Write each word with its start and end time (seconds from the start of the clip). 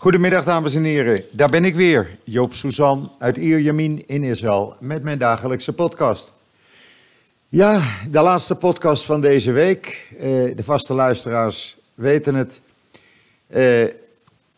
Goedemiddag 0.00 0.44
dames 0.44 0.74
en 0.74 0.84
heren, 0.84 1.24
daar 1.30 1.48
ben 1.48 1.64
ik 1.64 1.74
weer, 1.74 2.18
Joop 2.24 2.54
Suzan 2.54 3.12
uit 3.18 3.36
Ierjamin 3.36 4.02
in 4.06 4.22
Israël 4.22 4.76
met 4.80 5.02
mijn 5.02 5.18
dagelijkse 5.18 5.72
podcast. 5.72 6.32
Ja, 7.48 7.82
de 8.10 8.20
laatste 8.20 8.54
podcast 8.54 9.04
van 9.04 9.20
deze 9.20 9.52
week. 9.52 10.08
Eh, 10.18 10.26
de 10.56 10.62
vaste 10.62 10.94
luisteraars 10.94 11.76
weten 11.94 12.34
het. 12.34 12.60
Eh, 13.46 13.84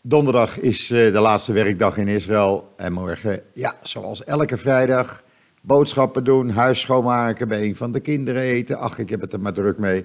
donderdag 0.01 0.59
is 0.59 0.91
eh, 0.91 1.13
de 1.13 1.21
laatste 1.21 1.53
werkdag 1.53 1.97
in 1.97 2.09
Israël 2.09 2.73
en 2.77 2.93
morgen, 2.93 3.43
ja, 3.53 3.75
zoals 3.83 4.25
elke 4.25 4.57
vrijdag, 4.57 5.23
boodschappen 5.61 6.25
doen, 6.25 6.51
huis 6.51 6.81
schoonmaken, 6.81 7.49
bij 7.49 7.63
een 7.63 7.77
van 7.77 7.93
de 7.93 8.01
kinderen 8.01 8.43
eten. 8.43 8.79
Ach, 8.79 8.99
ik 8.99 9.11
heb 9.11 9.21
het 9.21 9.33
er 9.33 9.41
maar 9.41 9.53
druk 9.53 9.79
mee. 9.79 10.05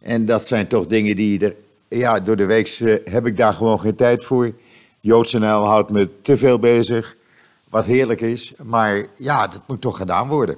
En 0.00 0.26
dat 0.26 0.46
zijn 0.46 0.66
toch 0.66 0.86
dingen 0.86 1.16
die 1.16 1.44
er, 1.44 1.54
ja, 1.88 2.20
door 2.20 2.36
de 2.36 2.46
week 2.46 2.68
heb 3.04 3.26
ik 3.26 3.36
daar 3.36 3.54
gewoon 3.54 3.80
geen 3.80 3.96
tijd 3.96 4.24
voor. 4.24 4.52
Joodse 5.04 5.38
NL 5.38 5.64
houdt 5.64 5.90
me 5.90 6.08
te 6.22 6.36
veel 6.36 6.58
bezig, 6.58 7.16
wat 7.68 7.86
heerlijk 7.86 8.20
is. 8.20 8.52
Maar 8.62 9.06
ja, 9.16 9.46
dat 9.46 9.62
moet 9.66 9.80
toch 9.80 9.96
gedaan 9.96 10.28
worden. 10.28 10.56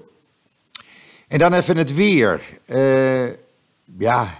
En 1.28 1.38
dan 1.38 1.52
even 1.52 1.76
het 1.76 1.94
weer. 1.94 2.40
Uh, 2.66 3.26
ja, 3.98 4.38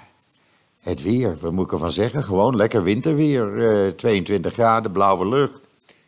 het 0.81 1.03
weer, 1.03 1.37
wat 1.41 1.53
moet 1.53 1.65
ik 1.65 1.73
ervan 1.73 1.93
zeggen? 1.93 2.25
Gewoon 2.25 2.57
lekker 2.57 2.83
winterweer. 2.83 3.53
Uh, 3.87 3.89
22 3.89 4.53
graden, 4.53 4.93
blauwe 4.93 5.29
lucht, 5.29 5.61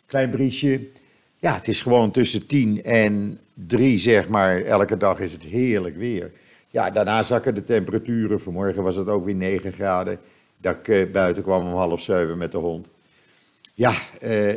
klein 0.07 0.31
briesje. 0.31 0.89
Ja, 1.39 1.55
het 1.55 1.69
is 1.69 1.83
gewoon 1.83 2.11
tussen 2.11 2.47
10 2.47 2.85
en 2.85 3.41
3, 3.55 3.99
zeg 3.99 4.29
maar. 4.29 4.63
Elke 4.63 4.97
dag 4.97 5.21
is 5.21 5.33
het 5.33 5.43
heerlijk 5.43 5.97
weer. 5.97 6.33
Ja, 6.71 6.91
daarna 6.91 7.23
zakken 7.23 7.55
de 7.55 7.65
temperaturen. 7.65 8.41
Vanmorgen 8.41 8.83
was 8.83 8.97
het 8.97 9.09
ook 9.09 9.25
weer 9.25 9.35
9 9.35 9.73
graden. 9.73 10.19
Dat 10.57 10.77
ik 10.77 10.89
uh, 10.89 11.13
buiten 11.13 11.43
kwam 11.43 11.67
om 11.67 11.75
half 11.75 12.03
zeven 12.03 12.39
met 12.39 12.53
de 12.53 12.59
hond. 12.59 12.89
Ja, 13.79 13.95
uh, 14.23 14.55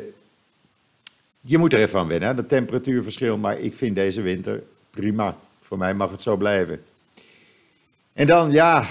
je 1.42 1.58
moet 1.58 1.74
er 1.74 1.80
even 1.80 2.00
aan 2.00 2.08
wennen, 2.08 2.36
dat 2.36 2.50
temperatuurverschil. 2.50 3.38
Maar 3.38 3.60
ik 3.60 3.76
vind 3.76 3.96
deze 3.96 4.22
winter 4.22 4.64
prima. 4.90 5.38
Voor 5.60 5.78
mij 5.78 5.94
mag 5.94 6.12
het 6.12 6.24
zo 6.24 6.38
blijven. 6.38 6.84
En 8.14 8.28
dan, 8.28 8.52
ja, 8.52 8.86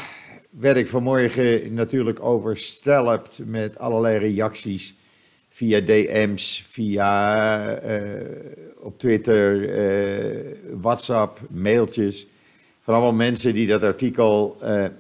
werd 0.50 0.77
ik 0.77 0.89
vanmorgen 0.89 1.75
natuurlijk 1.75 2.20
overstelpt 2.20 3.41
met 3.45 3.78
allerlei 3.78 4.19
reacties. 4.19 4.95
Via 5.48 5.81
DM's, 5.81 6.65
via 6.69 7.83
uh, 7.84 8.20
op 8.78 8.98
Twitter, 8.98 9.56
uh, 9.56 10.56
WhatsApp, 10.81 11.41
mailtjes. 11.48 12.27
Van 12.81 12.94
allemaal 12.94 13.12
mensen 13.12 13.55
die 13.55 13.67
dat 13.67 13.83
artikel 13.83 14.56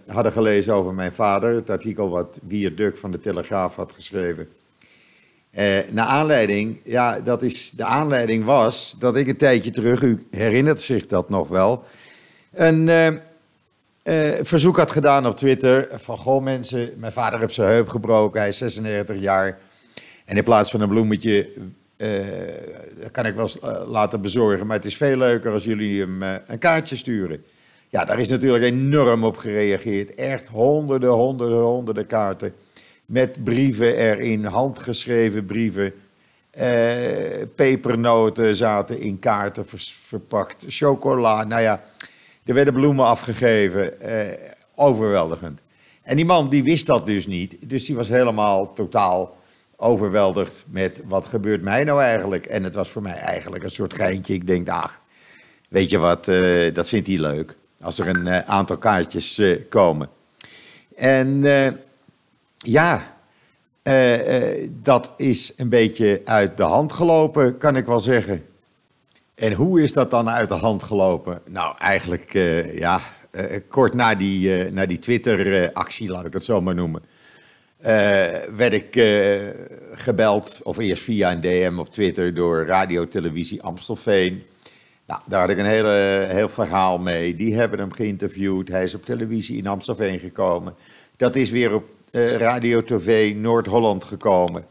hadden 0.06 0.32
gelezen 0.32 0.74
over 0.74 0.94
mijn 0.94 1.12
vader. 1.12 1.54
Het 1.54 1.70
artikel 1.70 2.08
wat 2.08 2.40
Wier 2.42 2.76
Duk 2.76 2.96
van 2.96 3.10
de 3.10 3.18
Telegraaf 3.18 3.76
had 3.76 3.92
geschreven. 3.92 4.48
Uh, 5.58 5.78
naar 5.90 6.06
aanleiding, 6.06 6.80
ja, 6.84 7.20
dat 7.20 7.42
is, 7.42 7.70
de 7.70 7.84
aanleiding 7.84 8.44
was 8.44 8.96
dat 8.98 9.16
ik 9.16 9.28
een 9.28 9.36
tijdje 9.36 9.70
terug, 9.70 10.02
u 10.02 10.26
herinnert 10.30 10.82
zich 10.82 11.06
dat 11.06 11.28
nog 11.28 11.48
wel, 11.48 11.84
een 12.52 12.86
uh, 12.86 13.06
uh, 13.06 13.14
verzoek 14.42 14.76
had 14.76 14.90
gedaan 14.90 15.26
op 15.26 15.36
Twitter 15.36 15.88
van, 15.92 16.16
goh 16.16 16.42
mensen, 16.42 16.92
mijn 16.96 17.12
vader 17.12 17.40
heeft 17.40 17.54
zijn 17.54 17.68
heup 17.68 17.88
gebroken, 17.88 18.40
hij 18.40 18.48
is 18.48 18.58
96 18.58 19.20
jaar. 19.20 19.58
En 20.24 20.36
in 20.36 20.44
plaats 20.44 20.70
van 20.70 20.80
een 20.80 20.88
bloemetje, 20.88 21.48
dat 23.00 23.10
kan 23.10 23.26
ik 23.26 23.34
wel 23.34 23.50
laten 23.86 24.20
bezorgen, 24.20 24.66
maar 24.66 24.76
het 24.76 24.84
is 24.84 24.96
veel 24.96 25.16
leuker 25.16 25.52
als 25.52 25.64
jullie 25.64 26.00
hem 26.00 26.22
een 26.22 26.58
kaartje 26.58 26.96
sturen. 26.96 27.44
Ja, 27.88 28.04
daar 28.04 28.20
is 28.20 28.28
natuurlijk 28.28 28.64
enorm 28.64 29.24
op 29.24 29.36
gereageerd. 29.36 30.14
Echt 30.14 30.46
honderden, 30.46 31.10
honderden, 31.10 31.60
honderden 31.60 32.06
kaarten 32.06 32.54
met 33.10 33.44
brieven 33.44 33.96
erin, 33.96 34.44
handgeschreven 34.44 35.44
brieven. 35.44 35.92
Uh, 36.60 36.66
pepernoten 37.54 38.56
zaten 38.56 39.00
in 39.00 39.18
kaarten 39.18 39.64
verpakt, 39.66 40.64
chocola, 40.68 41.44
nou 41.44 41.62
ja, 41.62 41.82
er 42.44 42.54
werden 42.54 42.74
bloemen 42.74 43.04
afgegeven, 43.04 43.92
uh, 44.02 44.32
overweldigend. 44.74 45.60
En 46.02 46.16
die 46.16 46.24
man 46.24 46.48
die 46.48 46.62
wist 46.62 46.86
dat 46.86 47.06
dus 47.06 47.26
niet, 47.26 47.56
dus 47.60 47.84
die 47.84 47.96
was 47.96 48.08
helemaal 48.08 48.72
totaal 48.72 49.36
overweldigd 49.76 50.64
met 50.68 51.00
wat 51.04 51.26
gebeurt 51.26 51.62
mij 51.62 51.84
nou 51.84 52.02
eigenlijk. 52.02 52.46
En 52.46 52.64
het 52.64 52.74
was 52.74 52.88
voor 52.88 53.02
mij 53.02 53.16
eigenlijk 53.16 53.64
een 53.64 53.70
soort 53.70 53.94
geintje. 53.94 54.34
Ik 54.34 54.46
denk, 54.46 54.68
ach, 54.68 55.00
weet 55.68 55.90
je 55.90 55.98
wat, 55.98 56.28
uh, 56.28 56.74
dat 56.74 56.88
vindt 56.88 57.06
hij 57.06 57.18
leuk. 57.18 57.56
Als 57.80 57.98
er 57.98 58.08
een 58.08 58.28
aantal 58.28 58.78
kaartjes 58.78 59.42
komen. 59.68 60.08
En 60.96 61.44
ja, 62.66 63.16
uh, 63.82 64.60
uh, 64.62 64.68
dat 64.72 65.12
is 65.16 65.52
een 65.56 65.68
beetje 65.68 66.20
uit 66.24 66.56
de 66.56 66.62
hand 66.62 66.92
gelopen, 66.92 67.56
kan 67.56 67.76
ik 67.76 67.86
wel 67.86 68.00
zeggen. 68.00 68.44
En 69.34 69.52
hoe 69.52 69.82
is 69.82 69.92
dat 69.92 70.10
dan 70.10 70.30
uit 70.30 70.48
de 70.48 70.54
hand 70.54 70.82
gelopen? 70.82 71.40
Nou, 71.46 71.74
eigenlijk 71.78 72.34
uh, 72.34 72.78
ja, 72.78 73.00
kort 73.68 73.94
na 73.94 74.14
die, 74.14 74.70
na 74.70 74.86
die 74.86 74.98
Twitter-actie, 74.98 76.08
laat 76.08 76.26
ik 76.26 76.32
het 76.32 76.44
zo 76.44 76.60
maar 76.60 76.74
noemen, 76.74 77.02
werd 78.56 78.72
ik 78.72 78.92
gebeld, 79.92 80.60
of 80.62 80.78
eerst 80.78 81.02
via 81.02 81.32
een 81.32 81.40
DM 81.40 81.78
op 81.78 81.92
Twitter, 81.92 82.34
door 82.34 82.66
Radio 82.66 83.08
Televisie 83.08 83.62
Amstelveen. 83.62 84.42
Nou, 85.06 85.20
daar 85.24 85.40
had 85.40 85.50
ik 85.50 85.58
een 85.58 85.64
hele, 85.64 86.26
heel 86.28 86.48
verhaal 86.48 86.98
mee. 86.98 87.34
Die 87.34 87.56
hebben 87.56 87.78
hem 87.78 87.92
geïnterviewd. 87.92 88.68
Hij 88.68 88.84
is 88.84 88.94
op 88.94 89.04
televisie 89.04 89.56
in 89.56 89.66
Amstelveen 89.66 90.18
gekomen. 90.18 90.74
Dat 91.16 91.36
is 91.36 91.50
weer 91.50 91.74
op 91.74 91.88
uh, 92.10 92.36
Radio 92.36 92.82
TV 92.82 93.34
Noord-Holland 93.34 94.04
gekomen. 94.04 94.64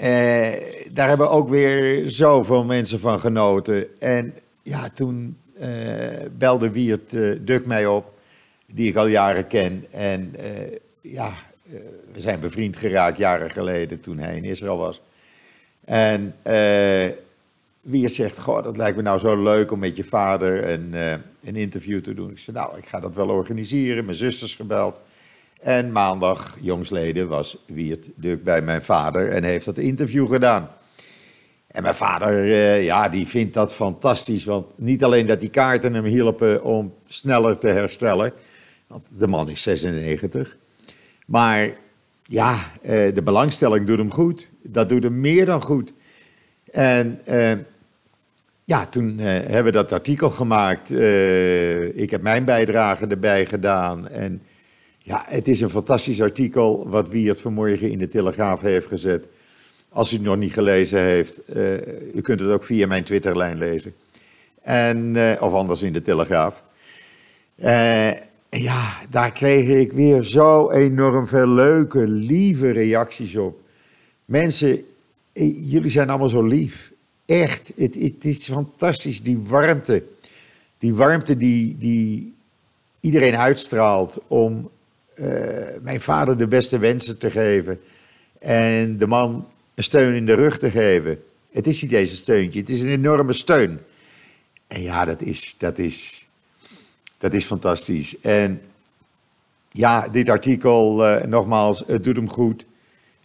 Uh, 0.00 0.06
daar 0.92 1.08
hebben 1.08 1.30
ook 1.30 1.48
weer 1.48 2.10
zoveel 2.10 2.64
mensen 2.64 3.00
van 3.00 3.20
genoten. 3.20 4.00
En 4.00 4.34
ja, 4.62 4.88
toen 4.88 5.36
uh, 5.60 5.66
belde 6.38 6.70
Wiert 6.70 7.10
Duk 7.46 7.66
mij 7.66 7.86
op, 7.86 8.12
die 8.66 8.88
ik 8.88 8.96
al 8.96 9.06
jaren 9.06 9.46
ken. 9.46 9.84
En 9.90 10.34
ja, 11.00 11.32
we 12.12 12.20
zijn 12.20 12.40
bevriend 12.40 12.76
geraakt 12.76 13.18
jaren 13.18 13.50
geleden 13.50 14.00
toen 14.00 14.18
hij 14.18 14.36
in 14.36 14.44
Israël 14.44 14.78
was. 14.78 15.00
En 15.84 16.34
Wiert 17.80 18.12
zegt, 18.12 18.38
goh, 18.38 18.64
dat 18.64 18.76
lijkt 18.76 18.96
me 18.96 19.02
nou 19.02 19.18
zo 19.18 19.42
leuk 19.42 19.70
om 19.70 19.78
met 19.78 19.96
je 19.96 20.04
vader 20.04 20.68
een, 20.68 20.94
een 21.44 21.56
interview 21.56 22.00
te 22.00 22.14
doen. 22.14 22.30
Ik 22.30 22.38
zei, 22.38 22.56
nou, 22.56 22.78
ik 22.78 22.86
ga 22.86 23.00
dat 23.00 23.14
wel 23.14 23.28
organiseren. 23.28 24.04
Mijn 24.04 24.16
zusters 24.16 24.54
gebeld. 24.54 25.00
En 25.58 25.92
maandag, 25.92 26.56
jongsleden, 26.60 27.28
was 27.28 27.56
Wiert 27.66 28.08
Duk 28.14 28.44
bij 28.44 28.62
mijn 28.62 28.82
vader 28.82 29.28
en 29.28 29.44
heeft 29.44 29.64
dat 29.64 29.78
interview 29.78 30.28
gedaan. 30.28 30.70
En 31.66 31.82
mijn 31.82 31.94
vader, 31.94 32.52
eh, 32.52 32.84
ja, 32.84 33.08
die 33.08 33.26
vindt 33.26 33.54
dat 33.54 33.74
fantastisch. 33.74 34.44
Want 34.44 34.66
niet 34.76 35.04
alleen 35.04 35.26
dat 35.26 35.40
die 35.40 35.48
kaarten 35.48 35.94
hem 35.94 36.04
hielpen 36.04 36.64
om 36.64 36.94
sneller 37.06 37.58
te 37.58 37.68
herstellen. 37.68 38.32
Want 38.86 39.18
de 39.18 39.26
man 39.26 39.48
is 39.48 39.62
96. 39.62 40.56
Maar 41.26 41.72
ja, 42.22 42.56
eh, 42.82 43.14
de 43.14 43.22
belangstelling 43.22 43.86
doet 43.86 43.98
hem 43.98 44.12
goed. 44.12 44.48
Dat 44.62 44.88
doet 44.88 45.02
hem 45.02 45.20
meer 45.20 45.46
dan 45.46 45.62
goed. 45.62 45.92
En 46.72 47.20
eh, 47.24 47.52
ja, 48.64 48.86
toen 48.86 49.18
hebben 49.18 49.64
we 49.64 49.70
dat 49.70 49.92
artikel 49.92 50.30
gemaakt. 50.30 50.90
ik 51.94 52.10
heb 52.10 52.22
mijn 52.22 52.44
bijdrage 52.44 53.06
erbij 53.06 53.46
gedaan. 53.46 54.08
En 54.08 54.42
ja, 54.98 55.24
het 55.26 55.48
is 55.48 55.60
een 55.60 55.70
fantastisch 55.70 56.22
artikel 56.22 56.88
wat 56.88 57.08
Wiert 57.08 57.40
vanmorgen 57.40 57.90
in 57.90 57.98
de 57.98 58.08
Telegraaf 58.08 58.60
heeft 58.60 58.86
gezet. 58.86 59.28
Als 59.88 60.12
u 60.12 60.16
het 60.16 60.24
nog 60.24 60.36
niet 60.36 60.52
gelezen 60.52 61.00
heeft, 61.00 61.40
uh, 61.54 61.74
u 62.14 62.20
kunt 62.20 62.40
het 62.40 62.48
ook 62.48 62.64
via 62.64 62.86
mijn 62.86 63.04
Twitterlijn 63.04 63.58
lezen. 63.58 63.94
En, 64.62 65.14
uh, 65.14 65.32
of 65.40 65.52
anders 65.52 65.82
in 65.82 65.92
de 65.92 66.02
Telegraaf. 66.02 66.62
Uh, 67.56 68.10
ja, 68.50 68.98
daar 69.10 69.32
kreeg 69.32 69.68
ik 69.68 69.92
weer 69.92 70.22
zo 70.22 70.70
enorm 70.70 71.26
veel 71.26 71.48
leuke, 71.48 72.08
lieve 72.08 72.70
reacties 72.70 73.36
op. 73.36 73.60
Mensen, 74.24 74.84
jullie 75.54 75.90
zijn 75.90 76.08
allemaal 76.08 76.28
zo 76.28 76.42
lief. 76.42 76.92
Echt, 77.26 77.72
het, 77.76 77.94
het 77.94 78.24
is 78.24 78.48
fantastisch, 78.48 79.22
die 79.22 79.38
warmte. 79.38 80.02
Die 80.78 80.94
warmte 80.94 81.36
die, 81.36 81.76
die 81.78 82.34
iedereen 83.00 83.36
uitstraalt 83.36 84.18
om 84.26 84.70
mijn 85.80 86.00
vader 86.00 86.38
de 86.38 86.46
beste 86.46 86.78
wensen 86.78 87.18
te 87.18 87.30
geven. 87.30 87.80
En 88.38 88.98
de 88.98 89.06
man 89.06 89.46
een 89.74 89.84
steun 89.84 90.14
in 90.14 90.26
de 90.26 90.34
rug 90.34 90.58
te 90.58 90.70
geven. 90.70 91.22
Het 91.52 91.66
is 91.66 91.82
niet 91.82 91.90
deze 91.90 92.16
steuntje, 92.16 92.60
het 92.60 92.70
is 92.70 92.82
een 92.82 92.88
enorme 92.88 93.32
steun. 93.32 93.78
En 94.66 94.82
ja, 94.82 95.04
dat 95.04 95.22
is, 95.22 95.54
dat 95.58 95.78
is, 95.78 96.28
dat 97.18 97.34
is 97.34 97.44
fantastisch. 97.44 98.20
En 98.20 98.60
ja, 99.68 100.08
dit 100.08 100.28
artikel, 100.28 101.06
uh, 101.06 101.22
nogmaals, 101.22 101.82
het 101.86 102.04
doet 102.04 102.16
hem 102.16 102.28
goed. 102.28 102.64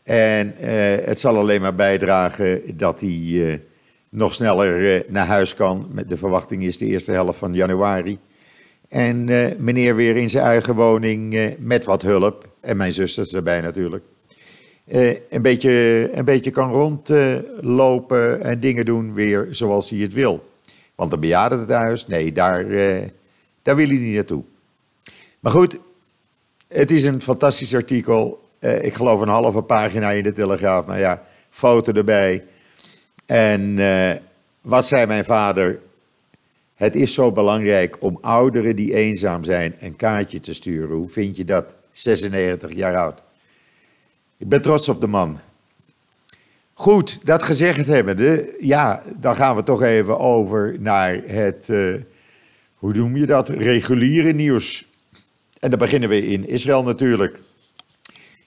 En 0.03 0.55
uh, 0.61 0.67
het 1.05 1.19
zal 1.19 1.37
alleen 1.37 1.61
maar 1.61 1.75
bijdragen 1.75 2.77
dat 2.77 3.01
hij 3.01 3.61
nog 4.09 4.33
sneller 4.33 5.05
naar 5.07 5.25
huis 5.25 5.55
kan. 5.55 5.87
Met 5.91 6.09
de 6.09 6.17
verwachting 6.17 6.63
is 6.63 6.77
de 6.77 6.85
eerste 6.85 7.11
helft 7.11 7.39
van 7.39 7.53
januari. 7.53 8.19
En 8.93 9.27
uh, 9.27 9.47
meneer 9.57 9.95
weer 9.95 10.15
in 10.17 10.29
zijn 10.29 10.45
eigen 10.45 10.75
woning 10.75 11.33
uh, 11.33 11.51
met 11.57 11.85
wat 11.85 12.01
hulp. 12.01 12.47
En 12.59 12.77
mijn 12.77 12.93
zusters 12.93 13.33
erbij 13.33 13.61
natuurlijk. 13.61 14.03
eh, 14.87 15.15
een, 15.29 15.41
beetje, 15.41 16.09
een 16.13 16.25
beetje 16.25 16.51
kan 16.51 16.71
rondlopen 16.71 18.43
en 18.43 18.59
dingen 18.59 18.85
doen 18.85 19.13
weer 19.13 19.47
zoals 19.49 19.89
hij 19.89 19.99
het 19.99 20.13
wil. 20.13 20.51
Want 20.95 21.11
een 21.11 21.19
bejaardentehuis, 21.19 22.07
nee, 22.07 22.31
daar, 22.31 22.65
eh, 22.69 23.01
daar 23.61 23.75
wil 23.75 23.87
hij 23.87 23.97
niet 23.97 24.15
naartoe. 24.15 24.43
Maar 25.39 25.51
goed, 25.51 25.77
het 26.67 26.91
is 26.91 27.03
een 27.03 27.21
fantastisch 27.21 27.75
artikel. 27.75 28.49
Eh, 28.59 28.83
ik 28.83 28.93
geloof 28.93 29.21
een 29.21 29.27
halve 29.27 29.61
pagina 29.61 30.11
in 30.11 30.23
de 30.23 30.33
Telegraaf. 30.33 30.85
Nou 30.85 30.99
ja, 30.99 31.23
foto 31.49 31.91
erbij. 31.91 32.43
En 33.25 33.79
eh, 33.79 34.17
wat 34.61 34.85
zei 34.85 35.05
mijn 35.05 35.25
vader? 35.25 35.79
Het 36.73 36.95
is 36.95 37.13
zo 37.13 37.31
belangrijk 37.31 37.97
om 37.99 38.17
ouderen 38.21 38.75
die 38.75 38.93
eenzaam 38.95 39.43
zijn 39.43 39.75
een 39.79 39.95
kaartje 39.95 40.39
te 40.39 40.53
sturen. 40.53 40.95
Hoe 40.95 41.09
vind 41.09 41.37
je 41.37 41.45
dat? 41.45 41.75
96 41.91 42.73
jaar 42.73 42.97
oud. 42.97 43.21
Ik 44.37 44.49
ben 44.49 44.61
trots 44.61 44.89
op 44.89 45.01
de 45.01 45.07
man. 45.07 45.39
Goed, 46.73 47.25
dat 47.25 47.43
gezegd 47.43 47.87
hebbende, 47.87 48.55
ja, 48.59 49.01
dan 49.19 49.35
gaan 49.35 49.55
we 49.55 49.63
toch 49.63 49.81
even 49.81 50.19
over 50.19 50.75
naar 50.79 51.21
het, 51.25 51.67
uh, 51.69 51.95
hoe 52.75 52.93
noem 52.93 53.17
je 53.17 53.25
dat, 53.25 53.49
reguliere 53.49 54.33
nieuws. 54.33 54.87
En 55.59 55.69
dan 55.69 55.79
beginnen 55.79 56.09
we 56.09 56.27
in 56.27 56.47
Israël 56.47 56.83
natuurlijk. 56.83 57.41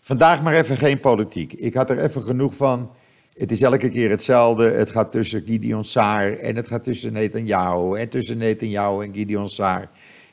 Vandaag 0.00 0.42
maar 0.42 0.54
even 0.54 0.76
geen 0.76 1.00
politiek. 1.00 1.52
Ik 1.52 1.74
had 1.74 1.90
er 1.90 1.98
even 1.98 2.22
genoeg 2.22 2.56
van. 2.56 2.90
Het 3.36 3.50
is 3.50 3.62
elke 3.62 3.88
keer 3.88 4.10
hetzelfde. 4.10 4.70
Het 4.70 4.90
gaat 4.90 5.12
tussen 5.12 5.42
Gideon 5.46 5.84
Saar 5.84 6.32
en 6.32 6.56
het 6.56 6.68
gaat 6.68 6.84
tussen 6.84 7.12
Netanyahu 7.12 7.98
en 7.98 8.08
tussen 8.08 8.38
Netanyahu 8.38 9.04
en 9.04 9.14
Gideon 9.14 9.48
Saar. 9.48 9.90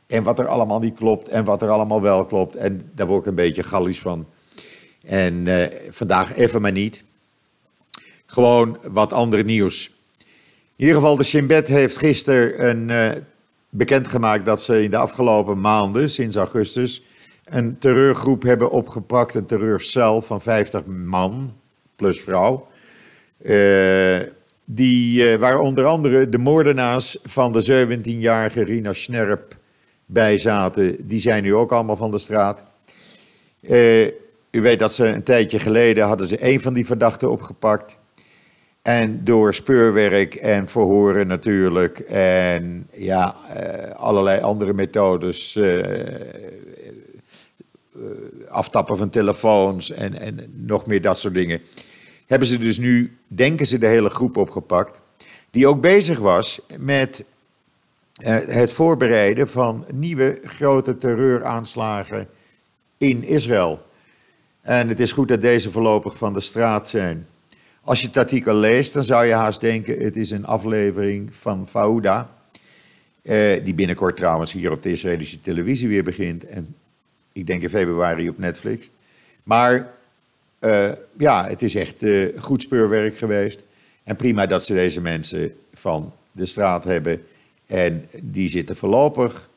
En 0.07 0.23
wat 0.23 0.39
er 0.39 0.47
allemaal 0.47 0.79
niet 0.79 0.95
klopt 0.95 1.29
en 1.29 1.43
wat 1.43 1.61
er 1.61 1.69
allemaal 1.69 2.01
wel 2.01 2.25
klopt. 2.25 2.55
En 2.55 2.89
daar 2.95 3.07
word 3.07 3.21
ik 3.21 3.27
een 3.27 3.35
beetje 3.35 3.63
gallisch 3.63 3.99
van. 3.99 4.27
En 5.01 5.45
uh, 5.45 5.65
vandaag 5.89 6.35
even 6.35 6.61
maar 6.61 6.71
niet. 6.71 7.03
Gewoon 8.25 8.77
wat 8.91 9.13
andere 9.13 9.43
nieuws. 9.43 9.91
In 10.75 10.85
ieder 10.85 10.95
geval, 10.95 11.15
de 11.15 11.23
Shin 11.23 11.47
Bet 11.47 11.67
heeft 11.67 11.97
gisteren 11.97 12.89
uh, 12.89 13.11
bekendgemaakt 13.69 14.45
dat 14.45 14.61
ze 14.61 14.83
in 14.83 14.91
de 14.91 14.97
afgelopen 14.97 15.59
maanden, 15.59 16.09
sinds 16.09 16.35
augustus, 16.35 17.03
een 17.45 17.77
terreurgroep 17.79 18.43
hebben 18.43 18.71
opgepakt. 18.71 19.33
Een 19.33 19.45
terreurcel 19.45 20.21
van 20.21 20.41
50 20.41 20.85
man, 20.85 21.53
plus 21.95 22.21
vrouw. 22.21 22.71
Uh, 23.43 24.19
die, 24.65 25.31
uh, 25.31 25.39
waar 25.39 25.59
onder 25.59 25.85
andere 25.85 26.29
de 26.29 26.37
moordenaars 26.37 27.17
van 27.23 27.51
de 27.51 27.87
17-jarige 27.87 28.63
Rina 28.63 28.93
Schnerp 28.93 29.55
bij 30.05 30.37
zaten. 30.37 31.07
Die 31.07 31.19
zijn 31.19 31.43
nu 31.43 31.55
ook 31.55 31.71
allemaal 31.71 31.95
van 31.95 32.11
de 32.11 32.17
straat. 32.17 32.63
Uh, 33.61 34.05
u 34.51 34.61
weet 34.61 34.79
dat 34.79 34.93
ze 34.93 35.07
een 35.07 35.23
tijdje 35.23 35.59
geleden 35.59 36.05
hadden 36.05 36.27
ze 36.27 36.45
een 36.51 36.61
van 36.61 36.73
die 36.73 36.85
verdachten 36.85 37.31
opgepakt. 37.31 37.97
En 38.81 39.23
door 39.23 39.53
speurwerk 39.53 40.35
en 40.35 40.67
verhoren 40.67 41.27
natuurlijk 41.27 41.99
en 41.99 42.87
ja, 42.93 43.35
allerlei 43.95 44.41
andere 44.41 44.73
methodes, 44.73 45.59
aftappen 48.49 48.97
van 48.97 49.09
telefoons 49.09 49.91
en, 49.91 50.19
en 50.19 50.53
nog 50.55 50.85
meer 50.85 51.01
dat 51.01 51.17
soort 51.17 51.33
dingen 51.33 51.61
hebben 52.27 52.47
ze 52.47 52.57
dus 52.57 52.77
nu, 52.77 53.17
denken 53.27 53.65
ze, 53.65 53.77
de 53.77 53.87
hele 53.87 54.09
groep 54.09 54.37
opgepakt. 54.37 54.99
Die 55.51 55.67
ook 55.67 55.81
bezig 55.81 56.19
was 56.19 56.61
met 56.77 57.23
uh, 58.23 58.37
het 58.45 58.71
voorbereiden 58.71 59.49
van 59.49 59.85
nieuwe 59.91 60.39
grote 60.43 60.97
terreuraanslagen 60.97 62.27
in 62.97 63.23
Israël. 63.23 63.81
En 64.61 64.87
het 64.87 64.99
is 64.99 65.11
goed 65.11 65.27
dat 65.27 65.41
deze 65.41 65.71
voorlopig 65.71 66.17
van 66.17 66.33
de 66.33 66.39
straat 66.39 66.89
zijn. 66.89 67.27
Als 67.81 68.01
je 68.01 68.07
het 68.07 68.17
artikel 68.17 68.55
leest, 68.55 68.93
dan 68.93 69.03
zou 69.03 69.25
je 69.25 69.33
haast 69.33 69.61
denken: 69.61 69.99
het 69.99 70.15
is 70.15 70.31
een 70.31 70.45
aflevering 70.45 71.35
van 71.35 71.67
Fauda. 71.67 72.29
Uh, 73.23 73.63
die 73.63 73.73
binnenkort 73.73 74.15
trouwens 74.15 74.51
hier 74.51 74.71
op 74.71 74.83
de 74.83 74.91
Israëlische 74.91 75.41
televisie 75.41 75.87
weer 75.87 76.03
begint. 76.03 76.45
En 76.45 76.75
ik 77.31 77.47
denk 77.47 77.61
in 77.61 77.69
februari 77.69 78.29
op 78.29 78.37
Netflix. 78.37 78.89
Maar 79.43 79.93
uh, 80.63 80.89
ja, 81.17 81.47
het 81.47 81.61
is 81.61 81.75
echt 81.75 82.01
uh, 82.01 82.39
goed 82.39 82.61
speurwerk 82.61 83.17
geweest. 83.17 83.63
En 84.03 84.15
prima 84.15 84.45
dat 84.45 84.63
ze 84.63 84.73
deze 84.73 85.01
mensen 85.01 85.55
van 85.73 86.13
de 86.31 86.45
straat 86.45 86.83
hebben. 86.83 87.25
En 87.65 88.09
die 88.21 88.49
zitten 88.49 88.75
voorlopig, 88.75 89.49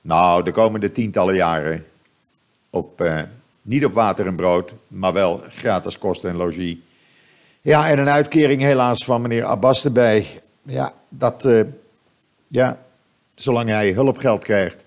nou, 0.00 0.42
de 0.42 0.50
komende 0.50 0.92
tientallen 0.92 1.34
jaren, 1.34 1.84
op, 2.70 3.00
uh, 3.00 3.20
niet 3.62 3.84
op 3.84 3.92
water 3.92 4.26
en 4.26 4.36
brood, 4.36 4.72
maar 4.88 5.12
wel 5.12 5.42
gratis 5.48 5.98
kosten 5.98 6.30
en 6.30 6.36
logie. 6.36 6.82
Ja, 7.60 7.88
en 7.88 7.98
een 7.98 8.08
uitkering 8.08 8.60
helaas 8.60 9.04
van 9.04 9.22
meneer 9.22 9.44
Abbas 9.44 9.84
erbij. 9.84 10.40
Ja, 10.62 10.92
dat, 11.08 11.48
ja, 12.48 12.78
zolang 13.34 13.68
hij 13.68 13.92
hulpgeld 13.92 14.44
krijgt, 14.44 14.84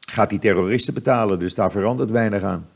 gaat 0.00 0.30
hij 0.30 0.38
terroristen 0.38 0.94
betalen. 0.94 1.38
Dus 1.38 1.54
daar 1.54 1.70
verandert 1.70 2.10
weinig 2.10 2.42
aan. 2.42 2.69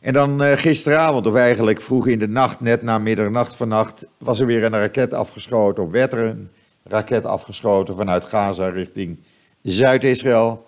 En 0.00 0.12
dan 0.12 0.42
uh, 0.42 0.52
gisteravond, 0.52 1.26
of 1.26 1.34
eigenlijk 1.34 1.82
vroeg 1.82 2.06
in 2.06 2.18
de 2.18 2.28
nacht, 2.28 2.60
net 2.60 2.82
na 2.82 2.98
middernacht 2.98 3.56
vannacht, 3.56 4.06
was 4.18 4.40
er 4.40 4.46
weer 4.46 4.64
een 4.64 4.72
raket 4.72 5.14
afgeschoten, 5.14 5.82
of 5.82 5.90
werd 5.90 6.12
er 6.12 6.24
een 6.24 6.50
raket 6.82 7.26
afgeschoten 7.26 7.96
vanuit 7.96 8.24
Gaza 8.24 8.68
richting 8.68 9.18
Zuid-Israël. 9.62 10.66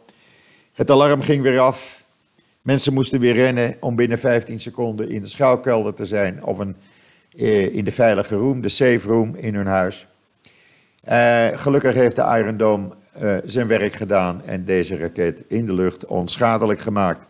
Het 0.73 0.91
alarm 0.91 1.23
ging 1.23 1.43
weer 1.43 1.61
af. 1.61 2.05
Mensen 2.63 2.93
moesten 2.93 3.21
weer 3.21 3.35
rennen 3.35 3.77
om 3.81 3.97
binnen 3.97 4.19
15 4.19 4.61
seconden 4.61 5.11
in 5.11 5.23
de 5.23 5.29
schouwkelder 5.29 5.95
te 5.95 6.07
zijn 6.07 6.45
of 6.45 6.59
een, 6.59 6.77
uh, 7.35 7.75
in 7.75 7.85
de 7.85 7.93
veilige 7.93 8.35
room, 8.35 8.61
de 8.61 8.69
safe 8.69 9.09
room 9.09 9.35
in 9.37 9.55
hun 9.55 9.67
huis. 9.67 10.07
Uh, 11.09 11.47
gelukkig 11.55 11.95
heeft 11.95 12.17
de 12.17 12.39
Iron 12.39 12.57
Dome 12.57 12.89
zijn 13.45 13.67
werk 13.67 13.93
gedaan 13.93 14.43
en 14.45 14.65
deze 14.65 14.97
raket 14.97 15.43
in 15.49 15.67
de 15.67 15.75
lucht 15.75 16.07
onschadelijk 16.07 16.81
gemaakt. 16.81 17.27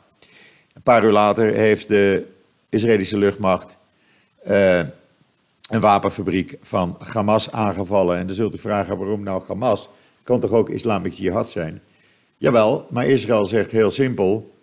Een 0.82 0.92
paar 0.92 1.04
uur 1.04 1.12
later 1.12 1.54
heeft 1.54 1.88
de 1.88 2.26
Israëlische 2.68 3.18
luchtmacht 3.18 3.76
uh, 4.48 4.78
een 5.68 5.80
wapenfabriek 5.80 6.56
van 6.62 6.96
Hamas 6.98 7.50
aangevallen. 7.50 8.18
En 8.18 8.26
dan 8.26 8.36
zult 8.36 8.54
u 8.54 8.58
vragen 8.58 8.98
waarom 8.98 9.22
nou 9.22 9.42
Hamas? 9.46 9.88
Kan 10.22 10.40
toch 10.40 10.50
ook 10.50 10.68
islamic 10.68 11.12
jihad 11.12 11.50
zijn? 11.50 11.82
Jawel, 12.38 12.86
maar 12.90 13.06
Israël 13.06 13.44
zegt 13.44 13.70
heel 13.70 13.90
simpel: 13.90 14.54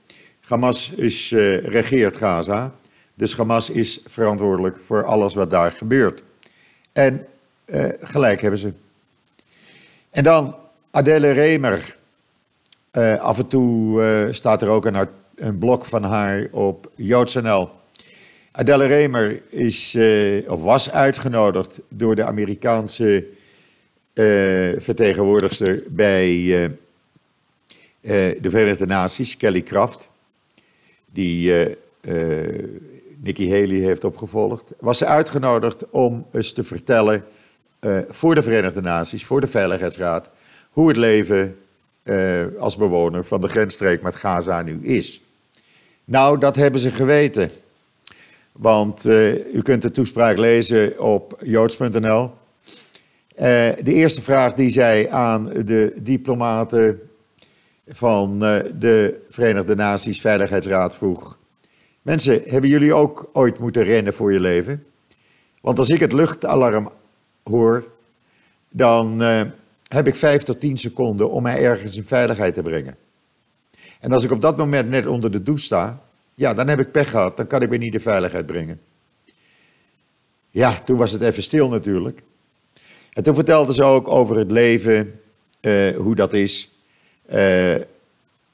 Hamas 0.47 0.89
is, 0.89 1.31
uh, 1.31 1.57
regeert 1.57 2.17
Gaza. 2.17 2.73
Dus 3.13 3.35
Hamas 3.35 3.69
is 3.69 3.99
verantwoordelijk 4.05 4.77
voor 4.85 5.05
alles 5.05 5.33
wat 5.33 5.49
daar 5.49 5.71
gebeurt. 5.71 6.23
En 6.91 7.25
uh, 7.65 7.85
gelijk 8.01 8.41
hebben 8.41 8.59
ze. 8.59 8.73
En 10.09 10.23
dan 10.23 10.55
Adele 10.91 11.31
Remer. 11.31 11.97
Af 13.19 13.37
en 13.37 13.47
toe 13.47 14.27
staat 14.31 14.61
er 14.61 14.69
ook 14.69 14.85
een 14.85 15.07
een 15.39 15.57
blok 15.57 15.85
van 15.85 16.03
haar 16.03 16.47
op 16.51 16.91
JoodsNL. 16.95 17.69
Adele 18.51 18.85
Remer 18.85 19.41
is, 19.49 19.95
uh, 19.95 20.51
of 20.51 20.61
was 20.61 20.91
uitgenodigd 20.91 21.79
door 21.89 22.15
de 22.15 22.25
Amerikaanse 22.25 23.25
uh, 24.13 24.79
vertegenwoordigster 24.79 25.83
bij 25.87 26.35
uh, 26.35 26.69
de 28.41 28.49
Verenigde 28.49 28.85
Naties, 28.85 29.37
Kelly 29.37 29.61
Kraft, 29.61 30.09
die 31.05 31.53
Nikki 33.17 33.49
Haley 33.49 33.79
heeft 33.79 34.03
opgevolgd. 34.03 34.71
Was 34.79 34.97
ze 34.97 35.05
uitgenodigd 35.05 35.89
om 35.89 36.25
eens 36.31 36.53
te 36.53 36.63
vertellen 36.63 37.23
voor 38.09 38.35
de 38.35 38.43
Verenigde 38.43 38.81
Naties, 38.81 39.25
voor 39.25 39.41
de 39.41 39.47
Veiligheidsraad, 39.47 40.29
hoe 40.71 40.87
het 40.87 40.97
leven 40.97 41.57
als 42.59 42.77
bewoner 42.77 43.25
van 43.25 43.41
de 43.41 43.47
grensstreek 43.47 44.01
met 44.01 44.15
Gaza 44.15 44.61
nu 44.61 44.79
is. 44.81 45.21
Nou, 46.09 46.39
dat 46.39 46.55
hebben 46.55 46.79
ze 46.79 46.91
geweten. 46.91 47.51
Want 48.51 49.05
uh, 49.05 49.53
u 49.53 49.61
kunt 49.61 49.81
de 49.81 49.91
toespraak 49.91 50.37
lezen 50.37 50.99
op 50.99 51.39
joods.nl. 51.43 52.21
Uh, 52.21 52.31
de 53.83 53.93
eerste 53.93 54.21
vraag 54.21 54.53
die 54.53 54.69
zij 54.69 55.09
aan 55.09 55.43
de 55.43 55.93
diplomaten 55.95 57.09
van 57.87 58.33
uh, 58.33 58.59
de 58.79 59.25
Verenigde 59.29 59.75
Naties 59.75 60.21
Veiligheidsraad 60.21 60.95
vroeg. 60.95 61.37
Mensen, 62.01 62.41
hebben 62.45 62.69
jullie 62.69 62.93
ook 62.93 63.29
ooit 63.33 63.59
moeten 63.59 63.83
rennen 63.83 64.13
voor 64.13 64.33
je 64.33 64.39
leven? 64.39 64.85
Want 65.61 65.77
als 65.77 65.89
ik 65.89 65.99
het 65.99 66.11
luchtalarm 66.11 66.89
hoor, 67.43 67.85
dan 68.69 69.21
heb 69.87 70.07
ik 70.07 70.15
vijf 70.15 70.41
tot 70.41 70.59
tien 70.59 70.77
seconden 70.77 71.31
om 71.31 71.43
mij 71.43 71.63
ergens 71.63 71.95
in 71.95 72.05
veiligheid 72.05 72.53
te 72.53 72.61
brengen. 72.61 72.95
En 73.99 74.11
als 74.11 74.23
ik 74.23 74.31
op 74.31 74.41
dat 74.41 74.57
moment 74.57 74.89
net 74.89 75.05
onder 75.07 75.31
de 75.31 75.43
douche 75.43 75.63
sta, 75.63 76.01
ja, 76.35 76.53
dan 76.53 76.67
heb 76.67 76.79
ik 76.79 76.91
pech 76.91 77.09
gehad. 77.09 77.37
Dan 77.37 77.47
kan 77.47 77.61
ik 77.61 77.69
me 77.69 77.77
niet 77.77 77.93
in 77.93 77.99
veiligheid 77.99 78.45
brengen. 78.45 78.79
Ja, 80.51 80.79
toen 80.79 80.97
was 80.97 81.11
het 81.11 81.21
even 81.21 81.43
stil 81.43 81.69
natuurlijk. 81.69 82.23
En 83.13 83.23
toen 83.23 83.35
vertelde 83.35 83.73
ze 83.73 83.83
ook 83.83 84.07
over 84.07 84.37
het 84.37 84.51
leven, 84.51 85.19
uh, 85.61 85.97
hoe 85.97 86.15
dat 86.15 86.33
is, 86.33 86.69
uh, 87.33 87.75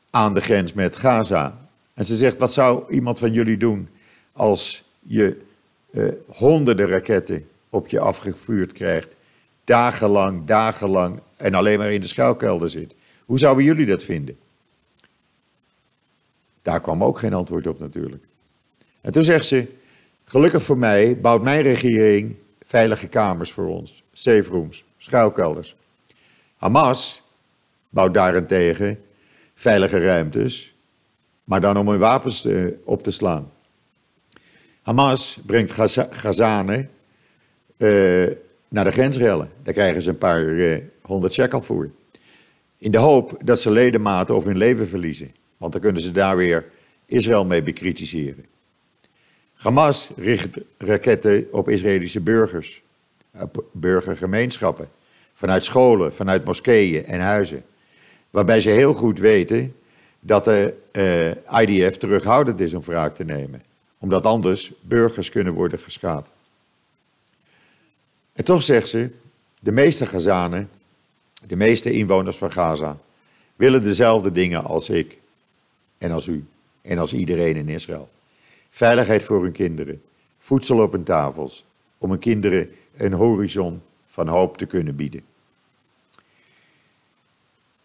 aan 0.09 0.33
de 0.33 0.41
grens 0.41 0.73
met 0.73 0.95
Gaza. 0.95 1.57
En 1.93 2.05
ze 2.05 2.15
zegt, 2.15 2.37
wat 2.37 2.53
zou 2.53 2.93
iemand 2.93 3.19
van 3.19 3.31
jullie 3.31 3.57
doen 3.57 3.89
als 4.31 4.83
je 4.99 5.41
eh, 5.91 6.03
honderden 6.27 6.87
raketten 6.87 7.47
op 7.69 7.87
je 7.87 7.99
afgevuurd 7.99 8.71
krijgt, 8.71 9.15
dagenlang, 9.63 10.45
dagenlang 10.45 11.19
en 11.37 11.53
alleen 11.53 11.77
maar 11.77 11.91
in 11.91 12.01
de 12.01 12.07
schuilkelder 12.07 12.69
zit? 12.69 12.93
Hoe 13.25 13.39
zouden 13.39 13.63
jullie 13.63 13.85
dat 13.85 14.03
vinden? 14.03 14.37
Daar 16.65 16.81
kwam 16.81 17.03
ook 17.03 17.19
geen 17.19 17.34
antwoord 17.34 17.67
op 17.67 17.79
natuurlijk. 17.79 18.24
En 19.01 19.12
toen 19.12 19.24
zegt 19.24 19.45
ze, 19.45 19.67
gelukkig 20.24 20.63
voor 20.63 20.77
mij 20.77 21.19
bouwt 21.19 21.41
mijn 21.41 21.62
regering 21.62 22.36
veilige 22.65 23.07
kamers 23.07 23.51
voor 23.51 23.67
ons, 23.67 24.03
safe 24.13 24.50
rooms, 24.50 24.84
schuilkelders. 24.98 25.75
Hamas 26.55 27.22
bouwt 27.89 28.13
daarentegen 28.13 29.00
veilige 29.53 30.00
ruimtes, 30.00 30.74
maar 31.43 31.62
dan 31.62 31.77
om 31.77 31.88
hun 31.88 32.00
wapens 32.00 32.41
te, 32.41 32.77
op 32.84 33.03
te 33.03 33.12
slaan. 33.12 33.51
Hamas 34.81 35.39
brengt 35.45 35.72
Gazanen 36.12 36.89
uh, 37.77 38.27
naar 38.67 38.84
de 38.84 38.91
grensrellen. 38.91 39.51
Daar 39.63 39.74
krijgen 39.74 40.01
ze 40.01 40.10
een 40.10 40.17
paar 40.17 40.43
uh, 40.43 40.77
honderd 41.01 41.34
shekel 41.34 41.62
voor. 41.62 41.89
In 42.77 42.91
de 42.91 42.98
hoop 42.98 43.38
dat 43.43 43.60
ze 43.60 43.72
ledematen 43.72 44.36
of 44.36 44.43
hun 44.43 44.57
leven 44.57 44.88
verliezen. 44.88 45.31
Want 45.57 45.71
dan 45.71 45.81
kunnen 45.81 46.01
ze 46.01 46.12
daar 46.12 46.38
weer 46.38 46.65
Israël 47.05 47.45
mee 47.45 47.63
bekritiseren. 47.63 48.45
Hamas 49.53 50.09
richt 50.15 50.57
raketten 50.77 51.47
op 51.51 51.69
Israëlische 51.69 52.19
burgers, 52.19 52.81
op 53.31 53.63
burgergemeenschappen, 53.71 54.89
vanuit 55.33 55.65
scholen, 55.65 56.13
vanuit 56.13 56.45
moskeeën 56.45 57.05
en 57.05 57.19
huizen. 57.19 57.63
Waarbij 58.29 58.62
ze 58.62 58.69
heel 58.69 58.93
goed 58.93 59.19
weten 59.19 59.75
dat 60.19 60.45
de 60.45 60.74
uh, 60.91 61.62
IDF 61.62 61.97
terughoudend 61.97 62.59
is 62.59 62.74
om 62.74 62.81
wraak 62.81 63.15
te 63.15 63.24
nemen. 63.24 63.62
Omdat 63.97 64.25
anders 64.25 64.71
burgers 64.81 65.29
kunnen 65.29 65.53
worden 65.53 65.79
geschaad. 65.79 66.31
En 68.33 68.43
toch 68.43 68.63
zegt 68.63 68.88
ze, 68.88 69.09
de 69.59 69.71
meeste 69.71 70.05
Gazanen, 70.05 70.69
de 71.47 71.55
meeste 71.55 71.91
inwoners 71.91 72.38
van 72.38 72.51
Gaza, 72.51 72.97
willen 73.55 73.83
dezelfde 73.83 74.31
dingen 74.31 74.63
als 74.63 74.89
ik 74.89 75.17
en 75.97 76.11
als 76.11 76.27
u 76.27 76.45
en 76.81 76.97
als 76.97 77.13
iedereen 77.13 77.55
in 77.55 77.69
Israël. 77.69 78.09
Veiligheid 78.69 79.23
voor 79.23 79.43
hun 79.43 79.51
kinderen, 79.51 80.01
voedsel 80.37 80.79
op 80.79 80.91
hun 80.91 81.03
tafels, 81.03 81.65
om 81.97 82.09
hun 82.09 82.19
kinderen 82.19 82.69
een 82.95 83.13
horizon 83.13 83.81
van 84.07 84.27
hoop 84.27 84.57
te 84.57 84.65
kunnen 84.65 84.95
bieden. 84.95 85.23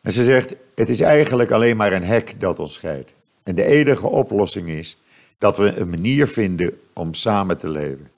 En 0.01 0.13
ze 0.13 0.25
zegt, 0.25 0.55
het 0.75 0.89
is 0.89 1.01
eigenlijk 1.01 1.51
alleen 1.51 1.77
maar 1.77 1.93
een 1.93 2.05
hek 2.05 2.41
dat 2.41 2.61
ons 2.61 2.73
scheidt. 2.73 3.15
En 3.43 3.55
de 3.55 3.65
enige 3.65 4.07
oplossing 4.07 4.69
is 4.69 4.97
dat 5.39 5.59
we 5.59 5.77
een 5.77 5.91
manier 5.91 6.29
vinden 6.29 6.81
om 6.93 7.15
samen 7.15 7.59
te 7.59 7.69
leven. 7.69 8.11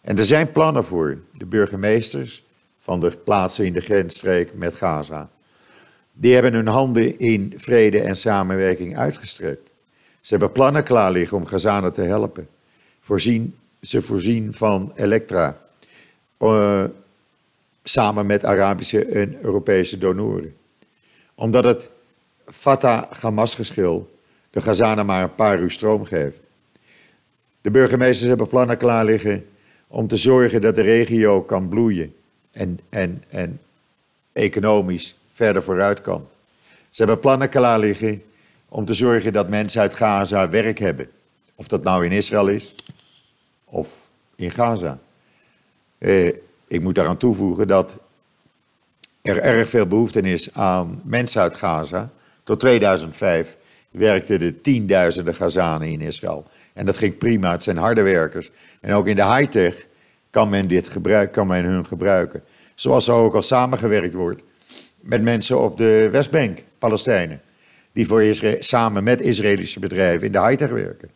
En 0.00 0.18
er 0.18 0.24
zijn 0.24 0.52
plannen 0.52 0.84
voor 0.84 1.18
de 1.32 1.44
burgemeesters 1.44 2.44
van 2.78 3.00
de 3.00 3.16
plaatsen 3.16 3.64
in 3.64 3.72
de 3.72 3.80
grensstreek 3.80 4.54
met 4.54 4.74
Gaza. 4.74 5.30
Die 6.20 6.34
hebben 6.34 6.52
hun 6.52 6.66
handen 6.66 7.18
in 7.18 7.54
vrede 7.56 8.00
en 8.00 8.16
samenwerking 8.16 8.96
uitgestrekt. 8.96 9.70
Ze 10.20 10.30
hebben 10.30 10.52
plannen 10.52 10.84
klaar 10.84 11.12
liggen 11.12 11.36
om 11.36 11.46
Gazanen 11.46 11.92
te 11.92 12.00
helpen. 12.00 12.48
Voorzien, 13.00 13.56
ze 13.82 14.02
voorzien 14.02 14.54
van 14.54 14.92
elektra. 14.94 15.60
Uh, 16.38 16.84
samen 17.82 18.26
met 18.26 18.44
Arabische 18.44 19.04
en 19.04 19.38
Europese 19.42 19.98
donoren. 19.98 20.54
Omdat 21.34 21.64
het 21.64 21.88
Fatah-Hamas-geschil 22.46 24.18
de 24.50 24.60
Gazanen 24.60 25.06
maar 25.06 25.22
een 25.22 25.34
paar 25.34 25.60
uur 25.60 25.70
stroom 25.70 26.04
geeft. 26.04 26.40
De 27.60 27.70
burgemeesters 27.70 28.28
hebben 28.28 28.48
plannen 28.48 28.76
klaar 28.76 29.04
liggen 29.04 29.46
om 29.86 30.06
te 30.06 30.16
zorgen 30.16 30.60
dat 30.60 30.74
de 30.74 30.82
regio 30.82 31.42
kan 31.42 31.68
bloeien 31.68 32.14
en, 32.50 32.80
en, 32.88 33.24
en 33.28 33.60
economisch 34.32 35.18
verder 35.40 35.62
vooruit 35.62 36.00
kan. 36.00 36.28
Ze 36.88 37.02
hebben 37.02 37.18
plannen 37.18 37.48
klaar 37.48 37.78
liggen 37.78 38.22
om 38.68 38.84
te 38.84 38.94
zorgen 38.94 39.32
dat 39.32 39.48
mensen 39.48 39.80
uit 39.80 39.94
Gaza 39.94 40.48
werk 40.48 40.78
hebben. 40.78 41.08
Of 41.54 41.66
dat 41.66 41.82
nou 41.82 42.04
in 42.04 42.12
Israël 42.12 42.48
is 42.48 42.74
of 43.64 44.08
in 44.36 44.50
Gaza. 44.50 44.98
Eh, 45.98 46.26
ik 46.66 46.80
moet 46.80 46.94
daaraan 46.94 47.16
toevoegen 47.16 47.68
dat 47.68 47.96
er 49.22 49.38
erg 49.38 49.68
veel 49.68 49.86
behoefte 49.86 50.20
is 50.20 50.54
aan 50.54 51.00
mensen 51.04 51.42
uit 51.42 51.54
Gaza. 51.54 52.10
Tot 52.44 52.60
2005 52.60 53.56
werkten 53.90 54.38
de 54.38 54.60
tienduizenden 54.60 55.34
Gazanen 55.34 55.88
in 55.88 56.00
Israël. 56.00 56.44
En 56.72 56.86
dat 56.86 56.96
ging 56.96 57.18
prima, 57.18 57.50
het 57.50 57.62
zijn 57.62 57.76
harde 57.76 58.02
werkers. 58.02 58.50
En 58.80 58.94
ook 58.94 59.06
in 59.06 59.16
de 59.16 59.34
high-tech 59.34 59.86
kan 60.30 60.48
men, 60.48 60.68
dit 60.68 60.88
gebruik, 60.88 61.32
kan 61.32 61.46
men 61.46 61.64
hun 61.64 61.86
gebruiken. 61.86 62.42
Zoals 62.74 63.08
er 63.08 63.14
ook 63.14 63.34
al 63.34 63.42
samengewerkt 63.42 64.14
wordt 64.14 64.42
met 65.00 65.22
mensen 65.22 65.60
op 65.60 65.76
de 65.76 66.08
Westbank, 66.12 66.58
Palestijnen. 66.78 67.40
Die 67.92 68.06
voor 68.06 68.22
Israël, 68.22 68.56
samen 68.58 69.04
met 69.04 69.20
Israëlische 69.20 69.80
bedrijven 69.80 70.26
in 70.26 70.32
de 70.32 70.40
high-tech 70.40 70.70
werken. 70.70 71.10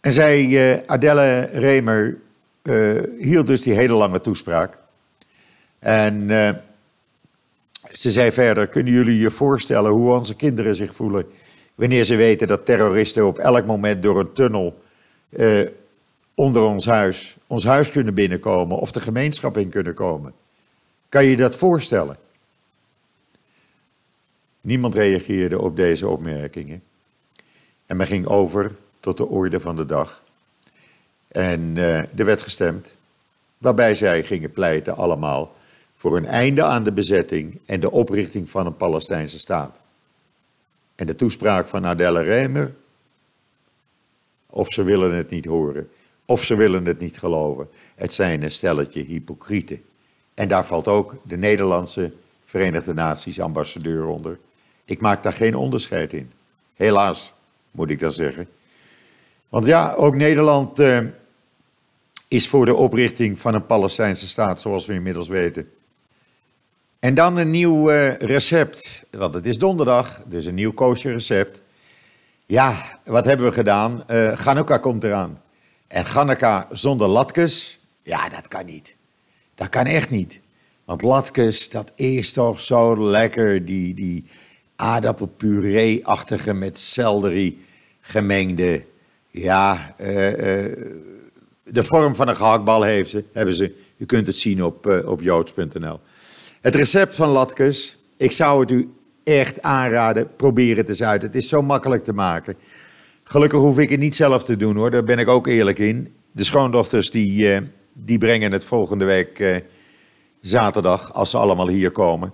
En 0.00 0.12
zij, 0.12 0.44
uh, 0.44 0.76
Adelle 0.86 1.48
Remer, 1.52 2.18
uh, 2.62 3.02
hield 3.18 3.46
dus 3.46 3.62
die 3.62 3.74
hele 3.74 3.92
lange 3.92 4.20
toespraak. 4.20 4.78
En 5.78 6.14
uh, 6.14 6.50
ze 7.92 8.10
zei 8.10 8.32
verder: 8.32 8.66
Kunnen 8.66 8.92
jullie 8.92 9.18
je 9.18 9.30
voorstellen 9.30 9.90
hoe 9.90 10.14
onze 10.14 10.36
kinderen 10.36 10.74
zich 10.74 10.94
voelen 10.94 11.26
wanneer 11.74 12.04
ze 12.04 12.16
weten 12.16 12.46
dat 12.46 12.66
terroristen 12.66 13.26
op 13.26 13.38
elk 13.38 13.66
moment 13.66 14.02
door 14.02 14.18
een 14.18 14.32
tunnel 14.32 14.82
onder 16.34 16.62
ons 16.62 16.86
huis, 16.86 17.36
ons 17.46 17.64
huis 17.64 17.90
kunnen 17.90 18.14
binnenkomen 18.14 18.78
of 18.78 18.92
de 18.92 19.00
gemeenschap 19.00 19.56
in 19.56 19.68
kunnen 19.68 19.94
komen? 19.94 20.32
Kan 21.08 21.24
je 21.24 21.36
dat 21.36 21.56
voorstellen? 21.56 22.16
Niemand 24.60 24.94
reageerde 24.94 25.60
op 25.60 25.76
deze 25.76 26.08
opmerkingen. 26.08 26.82
En 27.86 27.96
men 27.96 28.06
ging 28.06 28.26
over 28.26 28.76
tot 29.00 29.16
de 29.16 29.26
orde 29.26 29.60
van 29.60 29.76
de 29.76 29.86
dag. 29.86 30.22
En 31.28 31.76
uh, 31.76 31.96
er 31.96 32.24
werd 32.24 32.42
gestemd, 32.42 32.92
waarbij 33.58 33.94
zij 33.94 34.24
gingen 34.24 34.50
pleiten 34.50 34.96
allemaal 34.96 35.56
voor 35.94 36.16
een 36.16 36.26
einde 36.26 36.64
aan 36.64 36.82
de 36.82 36.92
bezetting 36.92 37.60
en 37.66 37.80
de 37.80 37.90
oprichting 37.90 38.50
van 38.50 38.66
een 38.66 38.76
Palestijnse 38.76 39.38
staat. 39.38 39.78
En 40.94 41.06
de 41.06 41.16
toespraak 41.16 41.68
van 41.68 41.86
Adele 41.86 42.22
Remer, 42.22 42.74
of 44.46 44.72
ze 44.72 44.82
willen 44.82 45.14
het 45.14 45.30
niet 45.30 45.44
horen, 45.44 45.90
of 46.24 46.44
ze 46.44 46.56
willen 46.56 46.84
het 46.84 46.98
niet 46.98 47.18
geloven. 47.18 47.68
Het 47.94 48.12
zijn 48.12 48.42
een 48.42 48.50
stelletje 48.50 49.02
hypocrieten. 49.02 49.82
En 50.38 50.48
daar 50.48 50.66
valt 50.66 50.88
ook 50.88 51.14
de 51.22 51.36
Nederlandse 51.36 52.12
Verenigde 52.44 52.94
Naties 52.94 53.40
ambassadeur 53.40 54.06
onder. 54.06 54.38
Ik 54.84 55.00
maak 55.00 55.22
daar 55.22 55.32
geen 55.32 55.54
onderscheid 55.54 56.12
in. 56.12 56.32
Helaas, 56.74 57.32
moet 57.70 57.90
ik 57.90 58.00
dan 58.00 58.10
zeggen. 58.10 58.48
Want 59.48 59.66
ja, 59.66 59.92
ook 59.92 60.14
Nederland 60.14 60.80
uh, 60.80 60.98
is 62.28 62.48
voor 62.48 62.66
de 62.66 62.74
oprichting 62.74 63.38
van 63.38 63.54
een 63.54 63.66
Palestijnse 63.66 64.28
staat, 64.28 64.60
zoals 64.60 64.86
we 64.86 64.92
inmiddels 64.92 65.28
weten. 65.28 65.70
En 66.98 67.14
dan 67.14 67.36
een 67.36 67.50
nieuw 67.50 67.90
uh, 67.90 68.14
recept, 68.14 69.06
want 69.10 69.34
het 69.34 69.46
is 69.46 69.58
donderdag, 69.58 70.20
dus 70.24 70.44
een 70.44 70.54
nieuw 70.54 70.72
koosje 70.72 71.12
recept. 71.12 71.60
Ja, 72.46 73.00
wat 73.04 73.24
hebben 73.24 73.46
we 73.46 73.52
gedaan? 73.52 74.04
Uh, 74.10 74.46
eh, 74.46 74.80
komt 74.80 75.04
eraan. 75.04 75.42
En 75.86 76.06
Ganukka 76.06 76.68
zonder 76.70 77.08
latkes, 77.08 77.78
ja, 78.02 78.28
dat 78.28 78.48
kan 78.48 78.64
niet. 78.64 78.96
Dat 79.58 79.68
kan 79.68 79.84
echt 79.84 80.10
niet. 80.10 80.40
Want 80.84 81.02
latkes, 81.02 81.70
dat 81.70 81.92
is 81.96 82.32
toch 82.32 82.60
zo 82.60 83.10
lekker, 83.10 83.64
die, 83.64 83.94
die 83.94 84.24
aardappelpuree-achtige 84.76 86.54
met 86.54 86.78
selderie 86.78 87.58
gemengde 88.00 88.82
ja, 89.30 89.94
uh, 90.00 90.66
uh, 90.66 90.72
de 91.64 91.82
vorm 91.82 92.14
van 92.14 92.28
een 92.28 92.36
gehaktbal 92.36 92.82
heeft 92.82 93.10
ze, 93.10 93.24
hebben 93.32 93.54
ze. 93.54 93.74
U 93.96 94.06
kunt 94.06 94.26
het 94.26 94.36
zien 94.36 94.64
op, 94.64 94.86
uh, 94.86 95.08
op 95.08 95.20
joods.nl. 95.22 96.00
Het 96.60 96.74
recept 96.74 97.14
van 97.14 97.28
latkes, 97.28 97.96
ik 98.16 98.32
zou 98.32 98.60
het 98.60 98.70
u 98.70 98.90
echt 99.24 99.62
aanraden. 99.62 100.36
Probeer 100.36 100.76
het 100.76 100.88
eens 100.88 101.02
uit. 101.02 101.22
Het 101.22 101.34
is 101.34 101.48
zo 101.48 101.62
makkelijk 101.62 102.04
te 102.04 102.12
maken. 102.12 102.56
Gelukkig 103.24 103.58
hoef 103.58 103.78
ik 103.78 103.90
het 103.90 104.00
niet 104.00 104.16
zelf 104.16 104.44
te 104.44 104.56
doen 104.56 104.76
hoor, 104.76 104.90
daar 104.90 105.04
ben 105.04 105.18
ik 105.18 105.28
ook 105.28 105.46
eerlijk 105.46 105.78
in. 105.78 106.14
De 106.32 106.44
schoondochters 106.44 107.10
die, 107.10 107.60
die 108.04 108.18
brengen 108.18 108.52
het 108.52 108.64
volgende 108.64 109.04
week 109.04 109.62
zaterdag, 110.40 111.14
als 111.14 111.30
ze 111.30 111.36
allemaal 111.36 111.68
hier 111.68 111.90
komen. 111.90 112.32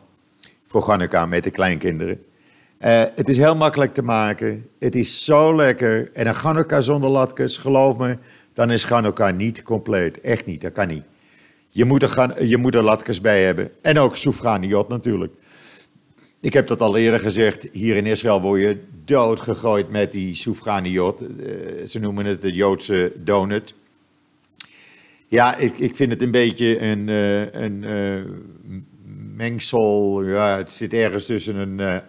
Voor 0.67 0.83
Ganukka 0.83 1.27
met 1.27 1.45
de 1.45 1.51
kleinkinderen. 1.51 2.25
Uh, 2.85 3.03
het 3.15 3.29
is 3.29 3.37
heel 3.37 3.57
makkelijk 3.57 3.95
te 3.95 4.03
maken. 4.03 4.67
Het 4.79 4.95
is 4.95 5.25
zo 5.25 5.57
lekker. 5.57 6.11
En 6.13 6.27
een 6.27 6.35
Chanukka 6.35 6.81
zonder 6.81 7.11
latkes, 7.11 7.57
geloof 7.57 7.97
me, 7.97 8.19
dan 8.53 8.71
is 8.71 8.85
Chanukka 8.85 9.31
niet 9.31 9.63
compleet. 9.63 10.21
Echt 10.21 10.47
niet, 10.47 10.61
dat 10.61 10.73
kan 10.73 10.89
niet. 10.89 11.05
Je 11.71 11.85
moet 11.85 12.03
er, 12.03 12.45
je 12.47 12.57
moet 12.57 12.75
er 12.75 12.83
latkes 12.83 13.21
bij 13.21 13.45
hebben. 13.45 13.71
En 13.83 13.99
ook 13.99 14.17
soufganiot 14.17 14.89
natuurlijk. 14.89 15.35
Ik 16.41 16.53
heb 16.53 16.67
dat 16.67 16.81
al 16.81 16.97
eerder 16.97 17.21
gezegd. 17.21 17.69
Hier 17.73 17.97
in 17.97 18.07
Israël 18.07 18.41
word 18.41 18.61
je 18.61 18.79
doodgegooid 19.05 19.91
met 19.91 20.13
die 20.13 20.35
soufganiot. 20.35 21.23
Uh, 21.23 21.29
ze 21.87 21.99
noemen 21.99 22.25
het 22.25 22.43
de 22.43 22.53
Joodse 22.53 23.13
donut. 23.17 23.75
Ja, 25.35 25.57
ik, 25.57 25.79
ik 25.79 25.97
vind 25.97 26.13
het 26.13 26.23
een 26.23 26.31
beetje 26.31 26.81
een, 26.81 27.09
uh, 27.09 27.53
een 27.53 27.83
uh, 27.83 28.23
mengsel. 29.37 30.23
Ja, 30.23 30.57
het 30.57 30.71
zit 30.71 30.93
ergens 30.93 31.27
tussen 31.27 31.57
een, 31.57 32.03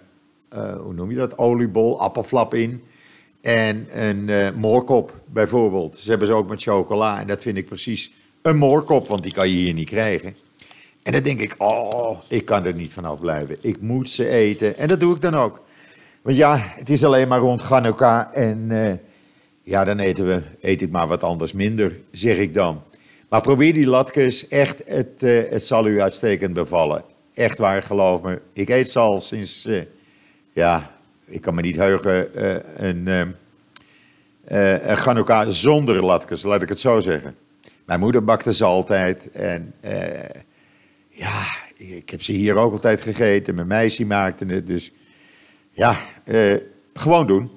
hoe 0.78 0.94
noem 0.94 1.12
je 1.12 1.18
dat, 1.18 1.38
oliebol, 1.38 2.00
appelflap 2.00 2.54
in. 2.54 2.84
En 3.42 3.88
een 3.92 4.54
moorkop 4.56 5.14
bijvoorbeeld. 5.26 5.96
Ze 5.96 6.10
hebben 6.10 6.28
ze 6.28 6.34
ook 6.34 6.50
met 6.50 6.62
chocola. 6.62 7.20
En 7.20 7.28
dat 7.28 7.42
vind 7.42 7.58
ik 7.58 7.66
precies 7.66 8.12
een 8.42 8.58
moorkop, 8.58 9.08
want 9.08 9.24
die 9.24 9.34
kan 9.34 9.50
je 9.50 9.56
hier 9.56 9.74
niet 9.74 9.90
krijgen. 9.90 10.36
En 11.04 11.12
dan 11.12 11.22
denk 11.22 11.42
ik, 11.42 11.56
oh, 11.58 12.20
ik 12.28 12.46
kan 12.46 12.66
er 12.66 12.74
niet 12.74 12.94
vanaf 12.94 13.20
blijven. 13.20 13.58
Ik 13.62 13.82
moet 13.82 14.10
ze 14.10 14.30
eten. 14.30 14.78
En 14.78 14.88
dat 14.88 15.00
doe 15.00 15.16
ik 15.16 15.22
dan 15.22 15.36
ook. 15.36 15.62
Want 16.22 16.38
ja, 16.38 16.58
het 16.58 16.90
is 16.90 17.04
alleen 17.04 17.28
maar 17.28 17.40
rond 17.40 17.62
Hanukkah. 17.62 18.28
En 18.32 18.68
uh, 18.70 18.92
ja, 19.64 19.84
dan 19.84 20.00
eten 20.00 20.28
we, 20.28 20.42
eet 20.62 20.82
ik 20.82 20.92
maar 20.92 21.08
wat 21.08 21.24
anders 21.24 21.54
minder, 21.54 22.00
zeg 22.12 22.38
ik 22.38 22.54
dan. 22.54 22.82
Maar 23.36 23.44
probeer 23.44 23.74
die 23.74 23.88
latkes 23.88 24.48
echt, 24.48 24.82
het, 24.86 25.24
uh, 25.24 25.50
het 25.50 25.66
zal 25.66 25.88
u 25.88 26.02
uitstekend 26.02 26.54
bevallen. 26.54 27.04
Echt 27.34 27.58
waar, 27.58 27.84
geloof 27.84 28.22
me. 28.22 28.42
Ik 28.54 28.70
eet 28.70 28.90
ze 28.90 29.00
al 29.00 29.20
sinds, 29.20 29.66
uh, 29.66 29.82
ja, 30.54 30.92
ik 31.26 31.42
kan 31.42 31.56
me 31.56 31.62
niet 31.62 31.76
heugen, 31.76 32.30
een, 32.86 33.08
een 34.46 34.98
Hanukkah 34.98 35.50
zonder 35.50 36.06
latkes, 36.06 36.44
laat 36.44 36.62
ik 36.62 36.70
het 36.70 36.80
zo 36.80 37.00
zeggen. 37.00 37.36
Mijn 37.86 38.00
moeder 38.00 38.24
bakte 38.24 38.54
ze 38.54 38.64
altijd 38.64 39.32
en 39.32 39.74
ja, 41.10 41.44
ik 41.76 42.10
heb 42.10 42.22
ze 42.22 42.32
hier 42.32 42.56
ook 42.56 42.72
altijd 42.72 43.02
gegeten. 43.02 43.56
Mijn 43.56 43.68
meisje 43.68 44.06
maakte 44.06 44.46
het. 44.46 44.68
Dus 44.68 44.92
ja, 45.72 45.98
eh, 46.24 46.56
gewoon 46.94 47.28
doen. 47.28 47.52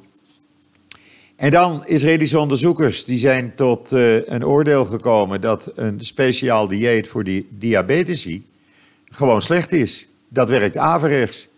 En 1.38 1.50
dan 1.50 1.86
Israëlische 1.86 2.38
onderzoekers 2.38 3.04
die 3.04 3.18
zijn 3.18 3.54
tot 3.54 3.92
uh, 3.92 4.26
een 4.26 4.46
oordeel 4.46 4.84
gekomen 4.84 5.40
dat 5.40 5.72
een 5.74 6.00
speciaal 6.00 6.68
dieet 6.68 7.08
voor 7.08 7.24
die 7.24 7.46
diabetici 7.50 8.46
gewoon 9.04 9.42
slecht 9.42 9.72
is. 9.72 10.08
Dat 10.28 10.48
werkt 10.48 10.76
averechts. 10.76 11.48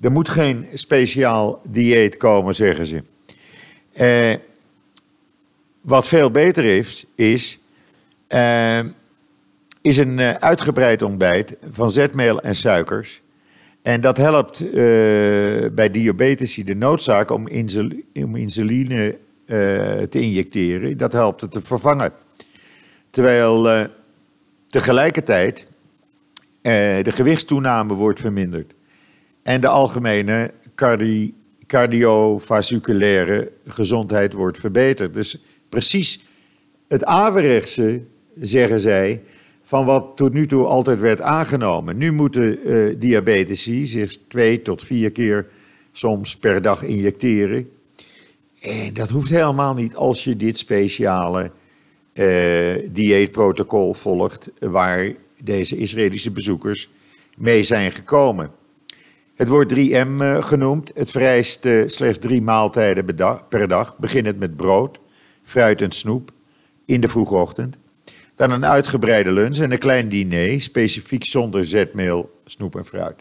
Er 0.00 0.12
moet 0.12 0.28
geen 0.28 0.66
speciaal 0.74 1.60
dieet 1.64 2.16
komen, 2.16 2.54
zeggen 2.54 2.86
ze. 2.86 3.02
Uh, 4.00 4.34
wat 5.80 6.08
veel 6.08 6.30
beter 6.30 6.64
is, 6.64 7.04
is 7.14 7.58
uh, 8.28 8.80
is 9.80 9.96
een 9.96 10.20
uitgebreid 10.20 11.02
ontbijt 11.02 11.56
van 11.70 11.90
zetmeel 11.90 12.40
en 12.40 12.54
suikers. 12.54 13.22
En 13.82 14.00
dat 14.00 14.16
helpt 14.16 14.70
bij 15.74 15.90
diabetici 15.90 16.64
de 16.64 16.74
noodzaak 16.74 17.30
om, 17.30 17.48
insul 17.48 17.90
om 18.14 18.36
insuline 18.36 19.16
te 19.46 20.20
injecteren. 20.20 20.96
Dat 20.96 21.12
helpt 21.12 21.40
het 21.40 21.50
te 21.50 21.62
vervangen. 21.62 22.12
Terwijl 23.10 23.88
tegelijkertijd 24.68 25.66
de 26.62 27.12
gewichtstoename 27.12 27.94
wordt 27.94 28.20
verminderd. 28.20 28.74
En 29.42 29.60
de 29.60 29.68
algemene 29.68 30.50
cardi 30.74 31.34
cardiovasculaire 31.66 33.50
gezondheid 33.66 34.32
wordt 34.32 34.58
verbeterd. 34.58 35.14
Dus 35.14 35.38
precies 35.68 36.20
het 36.88 37.04
averechtse, 37.04 38.02
zeggen 38.38 38.80
zij, 38.80 39.22
van 39.62 39.84
wat 39.84 40.16
tot 40.16 40.32
nu 40.32 40.46
toe 40.46 40.64
altijd 40.64 41.00
werd 41.00 41.20
aangenomen. 41.20 41.96
Nu 41.96 42.12
moeten 42.12 42.58
uh, 42.68 42.94
diabetici 42.98 43.86
zich 43.86 44.16
twee 44.28 44.62
tot 44.62 44.82
vier 44.82 45.12
keer 45.12 45.46
soms 45.92 46.36
per 46.36 46.62
dag 46.62 46.82
injecteren. 46.82 47.70
En 48.64 48.94
dat 48.94 49.10
hoeft 49.10 49.30
helemaal 49.30 49.74
niet 49.74 49.94
als 49.94 50.24
je 50.24 50.36
dit 50.36 50.58
speciale 50.58 51.50
uh, 52.14 52.88
dieetprotocol 52.90 53.94
volgt, 53.94 54.50
waar 54.58 55.12
deze 55.40 55.76
Israëlische 55.76 56.30
bezoekers 56.30 56.88
mee 57.36 57.62
zijn 57.62 57.92
gekomen. 57.92 58.50
Het 59.34 59.48
wordt 59.48 59.74
3M 59.74 60.06
uh, 60.20 60.44
genoemd. 60.44 60.90
Het 60.94 61.10
vereist 61.10 61.68
slechts 61.86 62.18
drie 62.18 62.42
maaltijden 62.42 63.04
per 63.48 63.68
dag, 63.68 63.98
beginnend 63.98 64.38
met 64.38 64.56
brood, 64.56 64.98
fruit 65.44 65.82
en 65.82 65.90
snoep 65.90 66.30
in 66.84 67.00
de 67.00 67.08
vroege 67.08 67.34
ochtend. 67.34 67.76
Dan 68.36 68.50
een 68.50 68.66
uitgebreide 68.66 69.32
lunch 69.32 69.58
en 69.58 69.72
een 69.72 69.78
klein 69.78 70.08
diner, 70.08 70.60
specifiek 70.60 71.24
zonder 71.24 71.66
zetmeel, 71.66 72.40
snoep 72.46 72.76
en 72.76 72.84
fruit. 72.84 73.16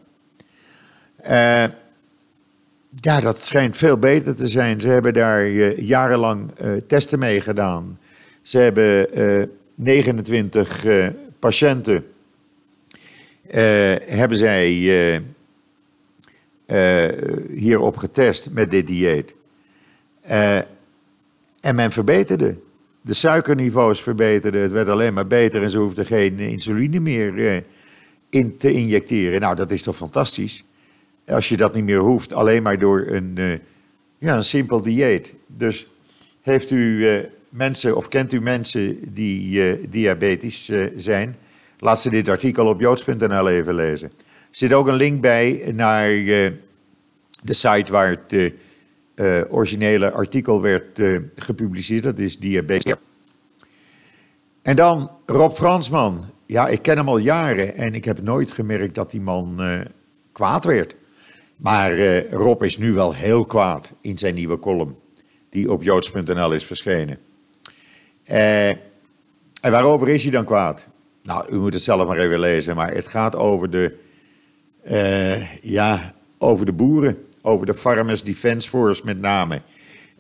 Uh, 2.94 3.00
ja, 3.00 3.20
dat 3.20 3.44
schijnt 3.44 3.78
veel 3.78 3.98
beter 3.98 4.36
te 4.36 4.48
zijn. 4.48 4.82
Ze 4.82 4.88
hebben 4.88 5.14
daar 5.14 5.48
uh, 5.48 5.78
jarenlang 5.78 6.52
uh, 6.62 6.72
testen 6.88 7.20
mee 7.20 7.42
gedaan. 7.42 8.00
Ze 8.42 8.58
hebben 8.58 9.50
29 9.76 10.86
patiënten 11.40 12.06
hebben 14.06 14.38
zij 14.38 14.68
hierop 17.54 17.98
getest 17.98 18.50
met 18.52 18.70
dit 18.70 18.88
dieet. 18.88 19.36
en 21.62 21.76
men 21.76 21.92
verbeterde 21.92 22.56
de 23.04 23.14
suikerniveaus 23.14 24.02
verbeterden. 24.02 24.62
Het 24.62 24.72
werd 24.72 24.90
alleen 24.90 25.14
maar 25.14 25.28
beter 25.28 25.64
en 25.64 25.70
ze 25.70 25.78
hoefden 25.78 26.06
geen 26.06 26.40
insuline 26.40 27.00
meer 27.00 27.48
eh, 27.48 27.62
in 28.30 28.58
te 28.58 28.72
injecteren. 28.72 29.42
Nou, 29.42 29.56
dat 29.56 29.72
is 29.72 29.84
toch 29.84 29.96
fantastisch? 29.96 30.64
Als 31.28 31.50
je 31.50 31.58
dat 31.58 31.74
niet 31.74 31.84
meer 31.84 32.00
hoeft, 32.00 32.34
alleen 32.34 32.64
maar 32.64 32.80
door 32.80 33.06
een, 33.08 33.36
uh, 33.38 33.54
ja, 34.18 34.36
een 34.36 34.44
simpel 34.44 34.82
dieet. 34.82 35.34
Dus 35.48 35.88
heeft 36.42 36.72
u 36.72 36.98
uh, 36.98 37.20
mensen 37.50 37.96
of 37.96 38.08
kent 38.08 38.34
u 38.34 38.42
mensen 38.42 39.14
die 39.14 39.90
diabetisch 39.90 40.72
zijn? 40.98 41.38
Laat 41.80 42.02
ze 42.02 42.10
dit 42.10 42.30
artikel 42.30 42.68
op 42.68 42.80
joods.nl 42.80 43.50
even 43.50 43.76
lezen. 43.76 44.12
Er 44.18 44.60
zit 44.60 44.74
ook 44.74 44.88
een 44.88 44.96
link 44.96 45.22
bij 45.22 45.72
naar 45.74 46.10
de 47.44 47.54
site 47.54 47.92
waar 47.92 48.10
het 48.10 48.54
uh, 49.16 49.42
originele 49.50 50.12
artikel 50.12 50.62
werd 50.62 51.00
uh, 51.00 51.20
gepubliceerd. 51.36 52.04
Dat 52.04 52.20
is 52.20 52.38
Diabetes. 52.38 52.96
En 54.62 54.76
dan 54.76 55.12
Rob 55.26 55.56
Fransman. 55.56 56.26
Ja, 56.46 56.68
ik 56.68 56.82
ken 56.82 56.98
hem 56.98 57.08
al 57.08 57.18
jaren 57.18 57.76
en 57.76 57.94
ik 57.94 58.06
heb 58.06 58.22
nooit 58.22 58.52
gemerkt 58.52 58.96
dat 58.96 59.12
die 59.12 59.22
man 59.22 59.56
uh, 59.60 59.80
kwaad 60.32 60.66
werd. 60.66 60.96
Maar 61.64 62.22
Rob 62.30 62.64
is 62.64 62.78
nu 62.78 62.94
wel 62.94 63.14
heel 63.14 63.46
kwaad 63.46 63.94
in 64.02 64.18
zijn 64.18 64.34
nieuwe 64.34 64.60
column, 64.60 64.96
die 65.50 65.72
op 65.72 65.84
joods.nl 65.84 66.52
is 66.52 66.66
verschenen. 66.66 67.18
en 68.26 68.80
waarover 69.62 70.10
is 70.10 70.24
hij 70.24 70.32
dan 70.32 70.46
kwaad? 70.46 70.88
Nou, 71.24 71.52
u 71.52 71.58
moet 71.60 71.74
het 71.74 71.84
zelf 71.84 72.08
maar 72.08 72.18
even 72.18 72.40
lezen, 72.40 72.76
maar 72.76 72.94
het 72.94 73.08
gaat 73.08 73.36
over 73.36 73.70
de, 73.70 73.96
ja, 75.62 76.14
over 76.38 76.66
de 76.66 76.74
boeren 76.74 77.28
over 77.44 77.66
de 77.66 77.74
Farmers 77.74 78.24
Defence 78.24 78.70
Force 78.70 79.02
met 79.06 79.20
name. 79.20 79.62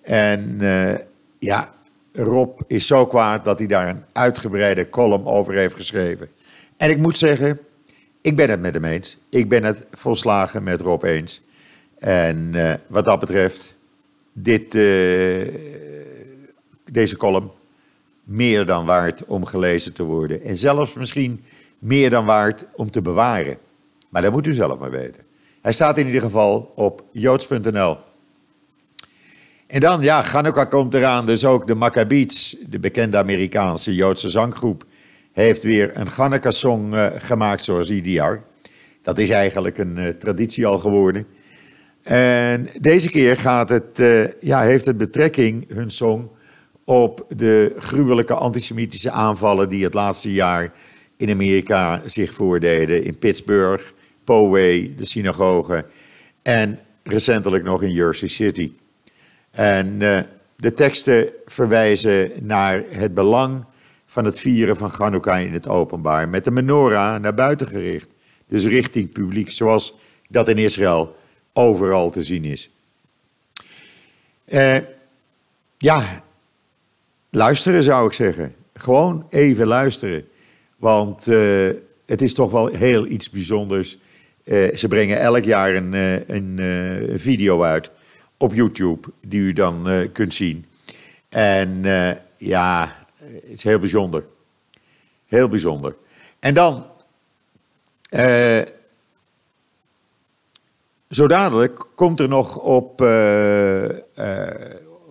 En 0.02 0.58
uh, 0.62 0.96
ja, 1.40 1.74
Rob 2.14 2.60
is 2.68 2.88
zo 2.88 3.06
kwaad 3.06 3.46
dat 3.46 3.60
hij 3.60 3.68
daar 3.68 3.90
een 3.90 4.04
uitgebreide 4.12 4.90
column 4.90 5.26
over 5.26 5.54
heeft 5.54 5.76
geschreven. 5.76 6.30
En 6.78 6.90
ik 6.90 6.98
moet 6.98 7.18
zeggen, 7.18 7.60
ik 8.24 8.36
ben 8.36 8.50
het 8.50 8.60
met 8.60 8.74
hem 8.74 8.86
eens. 8.86 9.18
Ik 9.30 9.50
ben 9.50 9.64
het 9.64 9.86
volslagen 9.92 10.64
met 10.64 10.82
Rob 10.82 11.04
eens. 11.04 11.42
En 11.98 12.52
uh, 12.54 12.74
wat 12.88 13.06
dat 13.06 13.20
betreft, 13.20 13.76
dit, 14.34 14.76
uh, 14.76 15.48
deze 16.92 17.18
column 17.18 17.52
meer 18.24 18.66
dan 18.66 18.86
waard 18.86 19.26
om 19.26 19.46
gelezen 19.46 19.94
te 19.94 20.04
worden. 20.04 20.42
En 20.42 20.58
zelfs 20.58 20.94
misschien 20.94 21.44
meer 21.80 22.10
dan 22.10 22.26
waard 22.26 22.66
om 22.76 22.92
te 22.92 23.02
bewaren. 23.02 23.58
Maar 24.10 24.22
dat 24.22 24.32
moet 24.32 24.48
u 24.48 24.54
zelf 24.54 24.80
maar 24.80 24.92
weten. 24.92 25.24
Hij 25.62 25.74
staat 25.74 25.98
in 25.98 26.06
ieder 26.06 26.22
geval 26.22 26.72
op 26.76 27.04
joods.nl. 27.12 27.98
En 29.68 29.80
dan, 29.80 30.02
ja, 30.02 30.22
Hanukkah 30.24 30.70
komt 30.70 30.94
eraan, 30.94 31.26
dus 31.26 31.46
ook 31.46 31.68
de 31.68 31.76
Maccabeats, 31.76 32.56
de 32.68 32.80
bekende 32.80 33.18
Amerikaanse 33.18 33.96
Joodse 33.96 34.30
zanggroep, 34.30 34.86
heeft 35.34 35.64
weer 35.64 35.92
een 35.98 36.08
Hanukkah-song 36.08 36.94
uh, 36.94 37.08
gemaakt 37.16 37.64
zoals 37.64 37.90
ieder 37.90 38.12
jaar. 38.12 38.44
Dat 39.02 39.18
is 39.18 39.30
eigenlijk 39.30 39.78
een 39.78 39.98
uh, 39.98 40.08
traditie 40.08 40.66
al 40.66 40.80
geworden. 40.80 41.26
En 42.04 42.68
deze 42.80 43.10
keer 43.10 43.38
gaat 43.38 43.70
het, 43.70 44.00
uh, 44.00 44.28
ja, 44.42 44.62
heeft 44.62 44.86
het 44.86 44.98
betrekking, 44.98 45.66
hun 45.74 45.92
song, 45.92 46.30
op 46.86 47.26
de 47.36 47.76
gruwelijke 47.78 48.34
antisemitische 48.34 49.12
aanvallen 49.12 49.70
die 49.70 49.84
het 49.84 49.94
laatste 49.94 50.32
jaar 50.32 50.72
in 51.18 51.30
Amerika 51.30 52.02
zich 52.06 52.34
voordeden. 52.34 53.04
In 53.04 53.18
Pittsburgh, 53.18 53.84
Poway, 54.24 54.94
de 54.98 55.06
synagoge 55.06 55.86
en 56.42 56.80
recentelijk 57.04 57.64
nog 57.64 57.84
in 57.84 57.92
Jersey 57.92 58.28
City. 58.28 58.72
En 59.52 60.00
de 60.56 60.72
teksten 60.72 61.28
verwijzen 61.46 62.32
naar 62.42 62.84
het 62.90 63.14
belang 63.14 63.66
van 64.14 64.26
het 64.26 64.40
vieren 64.40 64.78
van 64.78 64.92
Hanukkah 64.98 65.42
in 65.42 65.54
het 65.54 65.68
openbaar, 65.68 66.30
met 66.30 66.44
de 66.44 66.52
menorah 66.52 67.22
naar 67.22 67.34
buiten 67.34 67.68
gericht, 67.68 68.08
dus 68.48 68.66
richting 68.66 69.12
publiek, 69.12 69.52
zoals 69.52 69.94
dat 70.28 70.48
in 70.48 70.58
Israël 70.58 71.16
overal 71.54 72.10
te 72.10 72.24
zien 72.24 72.46
is. 72.46 72.70
Uh, 74.48 74.78
ja, 75.78 76.24
luisteren 77.30 77.84
zou 77.84 78.08
ik 78.08 78.14
zeggen. 78.14 78.56
Gewoon 78.76 79.28
even 79.30 79.68
luisteren. 79.68 80.28
Want 80.76 81.28
uh, 81.28 81.70
het 82.06 82.22
is 82.22 82.34
toch 82.34 82.52
wel 82.52 82.68
heel 82.68 83.08
iets 83.08 83.30
bijzonders. 83.30 83.98
Uh, 84.44 84.76
ze 84.76 84.88
brengen 84.88 85.20
elk 85.20 85.44
jaar 85.44 85.76
een, 85.76 85.94
een 86.36 87.20
video 87.20 87.64
uit 87.64 87.90
op 88.38 88.54
YouTube, 88.54 89.08
die 89.22 89.40
u 89.40 89.54
dan 89.54 90.10
kunt 90.12 90.34
zien. 90.34 90.66
En 91.30 91.82
ja, 92.38 93.03
is 93.42 93.64
heel 93.64 93.80
bijzonder. 93.80 94.26
Heel 95.26 95.48
bijzonder. 95.48 95.96
En 96.40 96.54
dan, 96.54 96.86
uh, 98.12 98.62
zo 101.10 101.28
dadelijk 101.28 101.86
komt 101.96 102.20
er 102.20 102.28
nog 102.28 102.58
op, 102.58 103.02
uh, 103.02 103.86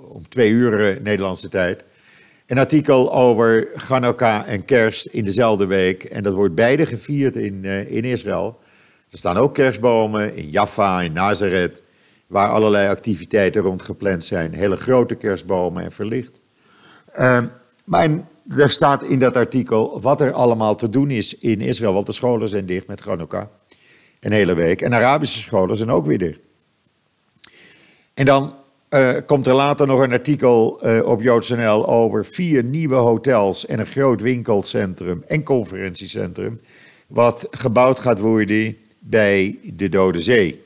om 0.09 0.29
twee 0.29 0.51
uur 0.51 1.01
Nederlandse 1.03 1.48
tijd 1.48 1.85
een 2.46 2.59
artikel 2.59 3.12
over 3.12 3.68
Hanukkah 3.88 4.48
en 4.48 4.64
kerst 4.64 5.07
in 5.07 5.25
dezelfde 5.25 5.66
week. 5.66 6.05
En 6.05 6.22
dat 6.22 6.35
wordt 6.35 6.55
beide 6.55 6.87
gevierd 6.87 7.37
in, 7.37 7.64
in 7.64 8.05
Israël. 8.05 8.59
Er 9.11 9.18
staan 9.18 9.37
ook 9.37 9.55
kerstbomen 9.55 10.37
in 10.37 10.51
Jaffa, 10.51 11.03
in 11.03 11.12
Nazareth, 11.12 11.83
waar 12.27 12.48
allerlei 12.48 12.88
activiteiten 12.88 13.62
rond 13.62 13.83
gepland 13.83 14.25
zijn. 14.25 14.55
Hele 14.55 14.77
grote 14.77 15.14
kerstbomen 15.14 15.85
en 15.85 15.92
verlicht. 15.92 16.40
Uh, 17.18 17.42
maar 17.85 18.09
er 18.57 18.71
staat 18.71 19.03
in 19.03 19.18
dat 19.18 19.37
artikel 19.37 20.01
wat 20.01 20.21
er 20.21 20.33
allemaal 20.33 20.75
te 20.75 20.88
doen 20.88 21.11
is 21.11 21.38
in 21.38 21.61
Israël, 21.61 21.92
want 21.92 22.07
de 22.07 22.12
scholen 22.12 22.49
zijn 22.49 22.66
dicht 22.66 22.87
met 22.87 23.01
Hanukkah. 23.01 23.47
Een 24.21 24.33
hele 24.33 24.55
week. 24.55 24.83
En 24.83 24.95
Arabische 24.95 25.40
scholen 25.40 25.77
zijn 25.77 25.90
ook 25.90 26.07
weer 26.07 26.18
dicht. 26.18 26.40
En 28.14 28.25
dan 28.25 28.59
uh, 28.90 29.16
komt 29.27 29.47
er 29.47 29.55
later 29.55 29.87
nog 29.87 30.01
een 30.01 30.12
artikel 30.12 30.87
uh, 30.87 31.07
op 31.07 31.23
JoodsNL 31.23 31.88
over 31.88 32.25
vier 32.25 32.64
nieuwe 32.64 32.95
hotels 32.95 33.66
en 33.66 33.79
een 33.79 33.87
groot 33.87 34.21
winkelcentrum 34.21 35.23
en 35.27 35.42
conferentiecentrum. 35.42 36.61
Wat 37.07 37.47
gebouwd 37.51 37.99
gaat 37.99 38.18
worden 38.18 38.77
bij 38.99 39.59
de 39.62 39.88
Dode 39.88 40.23
Zee. 40.23 40.62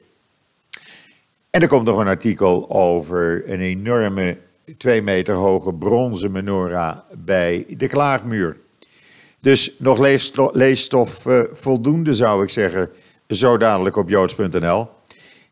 En 1.50 1.62
er 1.62 1.68
komt 1.68 1.86
nog 1.86 1.98
een 1.98 2.06
artikel 2.06 2.70
over 2.70 3.50
een 3.50 3.60
enorme 3.60 4.36
twee 4.78 5.02
meter 5.02 5.34
hoge 5.34 5.72
bronzen 5.72 6.32
menorah 6.32 6.96
bij 7.12 7.64
de 7.68 7.88
Klaagmuur. 7.88 8.56
Dus 9.40 9.72
nog 9.78 9.98
leesstof, 10.52 11.26
uh, 11.26 11.40
voldoende 11.52 12.12
zou 12.12 12.42
ik 12.42 12.50
zeggen, 12.50 12.90
zo 13.28 13.56
dadelijk 13.56 13.96
op 13.96 14.08
joods.nl. 14.08 14.88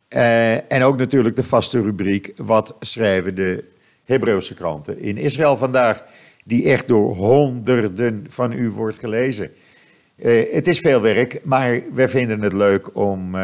Uh, 0.08 0.72
en 0.72 0.82
ook 0.82 0.96
natuurlijk 0.96 1.36
de 1.36 1.42
vaste 1.42 1.82
rubriek, 1.82 2.32
wat 2.36 2.76
schrijven 2.80 3.34
de 3.34 3.64
Hebreeuwse 4.04 4.54
kranten 4.54 4.98
in 4.98 5.16
Israël 5.16 5.56
vandaag, 5.56 6.04
die 6.44 6.68
echt 6.68 6.88
door 6.88 7.14
honderden 7.14 8.26
van 8.28 8.52
u 8.52 8.70
wordt 8.70 8.98
gelezen. 8.98 9.50
Uh, 10.16 10.52
het 10.52 10.68
is 10.68 10.78
veel 10.78 11.00
werk, 11.00 11.40
maar 11.42 11.82
we 11.92 12.08
vinden 12.08 12.42
het 12.42 12.52
leuk 12.52 12.96
om, 12.96 13.36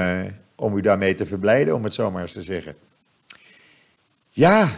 om 0.55 0.77
u 0.77 0.81
daarmee 0.81 1.15
te 1.15 1.27
verblijden, 1.27 1.75
om 1.75 1.85
het 1.85 1.95
zo 1.95 2.11
maar 2.11 2.23
eens 2.23 2.33
te 2.33 2.43
zeggen. 2.43 2.75
Ja, 4.31 4.71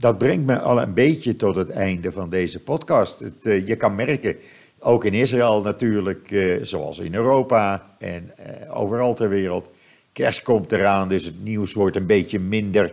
dat 0.00 0.18
brengt 0.18 0.46
me 0.46 0.58
al 0.58 0.82
een 0.82 0.94
beetje 0.94 1.36
tot 1.36 1.54
het 1.54 1.70
einde 1.70 2.12
van 2.12 2.30
deze 2.30 2.60
podcast. 2.60 3.22
Uh, 3.42 3.66
je 3.66 3.76
kan 3.76 3.94
merken, 3.94 4.36
ook 4.78 5.04
in 5.04 5.12
Israël 5.12 5.62
natuurlijk, 5.62 6.30
uh, 6.30 6.58
zoals 6.62 6.98
in 6.98 7.14
Europa 7.14 7.86
en 7.98 8.32
uh, 8.38 8.78
overal 8.78 9.14
ter 9.14 9.28
wereld. 9.28 9.70
Kerst 10.12 10.42
komt 10.42 10.72
eraan, 10.72 11.08
dus 11.08 11.24
het 11.24 11.44
nieuws 11.44 11.72
wordt 11.72 11.96
een 11.96 12.06
beetje 12.06 12.38
minder. 12.38 12.92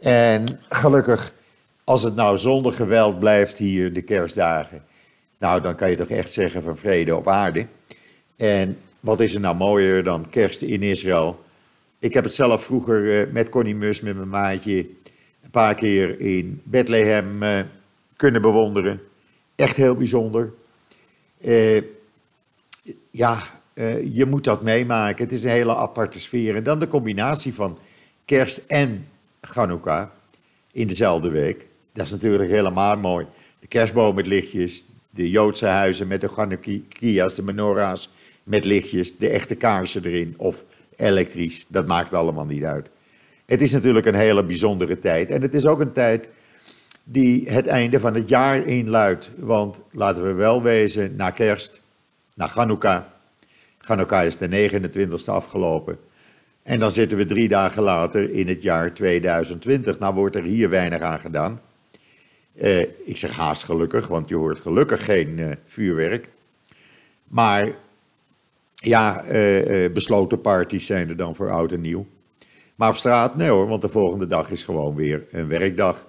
En 0.00 0.60
gelukkig, 0.68 1.32
als 1.84 2.02
het 2.02 2.14
nou 2.14 2.38
zonder 2.38 2.72
geweld 2.72 3.18
blijft 3.18 3.58
hier 3.58 3.92
de 3.92 4.02
kerstdagen, 4.02 4.82
nou 5.38 5.60
dan 5.60 5.74
kan 5.74 5.90
je 5.90 5.96
toch 5.96 6.08
echt 6.08 6.32
zeggen 6.32 6.62
van 6.62 6.78
vrede 6.78 7.16
op 7.16 7.28
aarde. 7.28 7.66
En 8.36 8.78
wat 9.00 9.20
is 9.20 9.34
er 9.34 9.40
nou 9.40 9.56
mooier 9.56 10.04
dan 10.04 10.28
kerst 10.30 10.62
in 10.62 10.82
Israël? 10.82 11.44
Ik 11.98 12.14
heb 12.14 12.24
het 12.24 12.34
zelf 12.34 12.64
vroeger 12.64 13.28
met 13.32 13.48
Connie 13.48 13.74
Mus, 13.74 14.00
met 14.00 14.16
mijn 14.16 14.28
maatje, 14.28 14.86
paar 15.52 15.74
keer 15.74 16.20
in 16.20 16.60
Bethlehem 16.64 17.42
uh, 17.42 17.60
kunnen 18.16 18.42
bewonderen. 18.42 19.00
Echt 19.56 19.76
heel 19.76 19.94
bijzonder. 19.94 20.52
Uh, 21.40 21.82
ja, 23.10 23.42
uh, 23.74 24.14
je 24.16 24.26
moet 24.26 24.44
dat 24.44 24.62
meemaken. 24.62 25.24
Het 25.24 25.32
is 25.32 25.44
een 25.44 25.50
hele 25.50 25.76
aparte 25.76 26.20
sfeer. 26.20 26.56
En 26.56 26.62
dan 26.62 26.78
de 26.78 26.86
combinatie 26.86 27.54
van 27.54 27.78
kerst 28.24 28.62
en 28.66 29.06
Hanukkah 29.40 30.08
in 30.72 30.86
dezelfde 30.86 31.28
week. 31.28 31.66
Dat 31.92 32.04
is 32.04 32.12
natuurlijk 32.12 32.50
helemaal 32.50 32.96
mooi. 32.96 33.26
De 33.60 33.66
kerstboom 33.66 34.14
met 34.14 34.26
lichtjes, 34.26 34.84
de 35.10 35.30
Joodse 35.30 35.66
huizen 35.66 36.08
met 36.08 36.20
de 36.20 36.28
Chanukkia's, 36.28 37.34
de 37.34 37.42
menorahs 37.42 38.10
met 38.42 38.64
lichtjes, 38.64 39.16
de 39.16 39.28
echte 39.28 39.54
kaarsen 39.54 40.04
erin 40.04 40.34
of 40.36 40.64
elektrisch. 40.96 41.64
Dat 41.68 41.86
maakt 41.86 42.14
allemaal 42.14 42.44
niet 42.44 42.64
uit. 42.64 42.88
Het 43.46 43.62
is 43.62 43.72
natuurlijk 43.72 44.06
een 44.06 44.14
hele 44.14 44.44
bijzondere 44.44 44.98
tijd. 44.98 45.30
En 45.30 45.42
het 45.42 45.54
is 45.54 45.66
ook 45.66 45.80
een 45.80 45.92
tijd 45.92 46.28
die 47.04 47.50
het 47.50 47.66
einde 47.66 48.00
van 48.00 48.14
het 48.14 48.28
jaar 48.28 48.66
inluidt. 48.66 49.32
Want 49.38 49.82
laten 49.90 50.22
we 50.22 50.32
wel 50.32 50.62
wezen, 50.62 51.16
na 51.16 51.30
kerst, 51.30 51.80
na 52.34 52.46
Hanukkah. 52.46 53.02
Hanukkah 53.78 54.24
is 54.24 54.36
de 54.36 54.70
29e 54.70 55.24
afgelopen. 55.26 55.98
En 56.62 56.78
dan 56.78 56.90
zitten 56.90 57.18
we 57.18 57.24
drie 57.24 57.48
dagen 57.48 57.82
later 57.82 58.30
in 58.30 58.48
het 58.48 58.62
jaar 58.62 58.94
2020. 58.94 59.98
Nou 59.98 60.14
wordt 60.14 60.36
er 60.36 60.42
hier 60.42 60.68
weinig 60.68 61.00
aan 61.00 61.20
gedaan. 61.20 61.60
Uh, 62.54 62.80
ik 62.80 63.16
zeg 63.16 63.36
haast 63.36 63.64
gelukkig, 63.64 64.06
want 64.06 64.28
je 64.28 64.36
hoort 64.36 64.60
gelukkig 64.60 65.04
geen 65.04 65.38
uh, 65.38 65.50
vuurwerk. 65.66 66.28
Maar 67.24 67.72
ja, 68.74 69.24
uh, 69.24 69.92
besloten 69.92 70.40
parties 70.40 70.86
zijn 70.86 71.08
er 71.08 71.16
dan 71.16 71.36
voor 71.36 71.50
oud 71.50 71.72
en 71.72 71.80
nieuw. 71.80 72.06
Maar 72.82 72.90
op 72.90 72.96
straat, 72.96 73.36
nee 73.36 73.48
hoor, 73.48 73.68
want 73.68 73.82
de 73.82 73.88
volgende 73.88 74.26
dag 74.26 74.50
is 74.50 74.64
gewoon 74.64 74.94
weer 74.94 75.24
een 75.30 75.48
werkdag. 75.48 76.06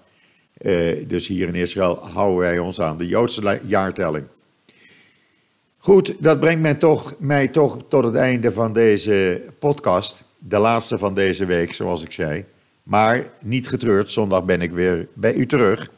Uh, 0.62 1.07
dus 1.07 1.27
hier 1.27 1.47
in 1.47 1.55
Israël 1.55 2.07
houden 2.13 2.38
wij 2.38 2.59
ons 2.59 2.81
aan 2.81 2.97
de 2.97 3.07
Joodse 3.07 3.59
jaartelling. 3.65 4.25
Goed, 5.77 6.15
dat 6.19 6.39
brengt 6.39 6.62
mij 6.62 6.73
toch, 6.73 7.15
mij 7.19 7.47
toch 7.47 7.77
tot 7.88 8.03
het 8.03 8.15
einde 8.15 8.51
van 8.51 8.73
deze 8.73 9.41
podcast. 9.59 10.23
De 10.38 10.57
laatste 10.57 10.97
van 10.97 11.13
deze 11.13 11.45
week, 11.45 11.73
zoals 11.73 12.03
ik 12.03 12.12
zei. 12.12 12.45
Maar 12.83 13.25
niet 13.39 13.67
getreurd, 13.67 14.12
zondag 14.12 14.43
ben 14.43 14.62
ik 14.62 14.71
weer 14.71 15.07
bij 15.13 15.33
u 15.33 15.45
terug. 15.45 15.91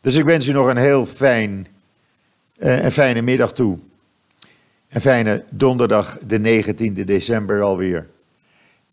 Dus 0.00 0.14
ik 0.14 0.24
wens 0.24 0.46
u 0.46 0.52
nog 0.52 0.66
een 0.66 0.76
heel 0.76 1.06
fijn, 1.06 1.66
uh, 2.58 2.84
een 2.84 2.92
fijne 2.92 3.22
middag 3.22 3.52
toe. 3.52 3.78
Een 4.88 5.00
fijne 5.00 5.44
donderdag, 5.48 6.18
de 6.26 6.62
19e 6.64 7.04
december 7.04 7.62
alweer. 7.62 8.12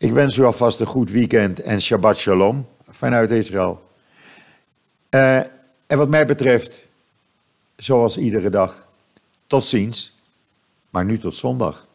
Ik 0.02 0.12
wens 0.12 0.36
u 0.36 0.44
alvast 0.44 0.80
een 0.80 0.86
goed 0.86 1.10
weekend 1.10 1.60
en 1.60 1.80
Shabbat 1.82 2.16
Shalom 2.16 2.66
vanuit 2.88 3.30
Israël. 3.30 3.90
Uh, 5.10 5.36
en 5.86 5.96
wat 5.96 6.08
mij 6.08 6.26
betreft, 6.26 6.86
zoals 7.76 8.18
iedere 8.18 8.50
dag, 8.50 8.86
tot 9.46 9.64
ziens, 9.64 10.12
maar 10.90 11.04
nu 11.04 11.18
tot 11.18 11.36
zondag. 11.36 11.86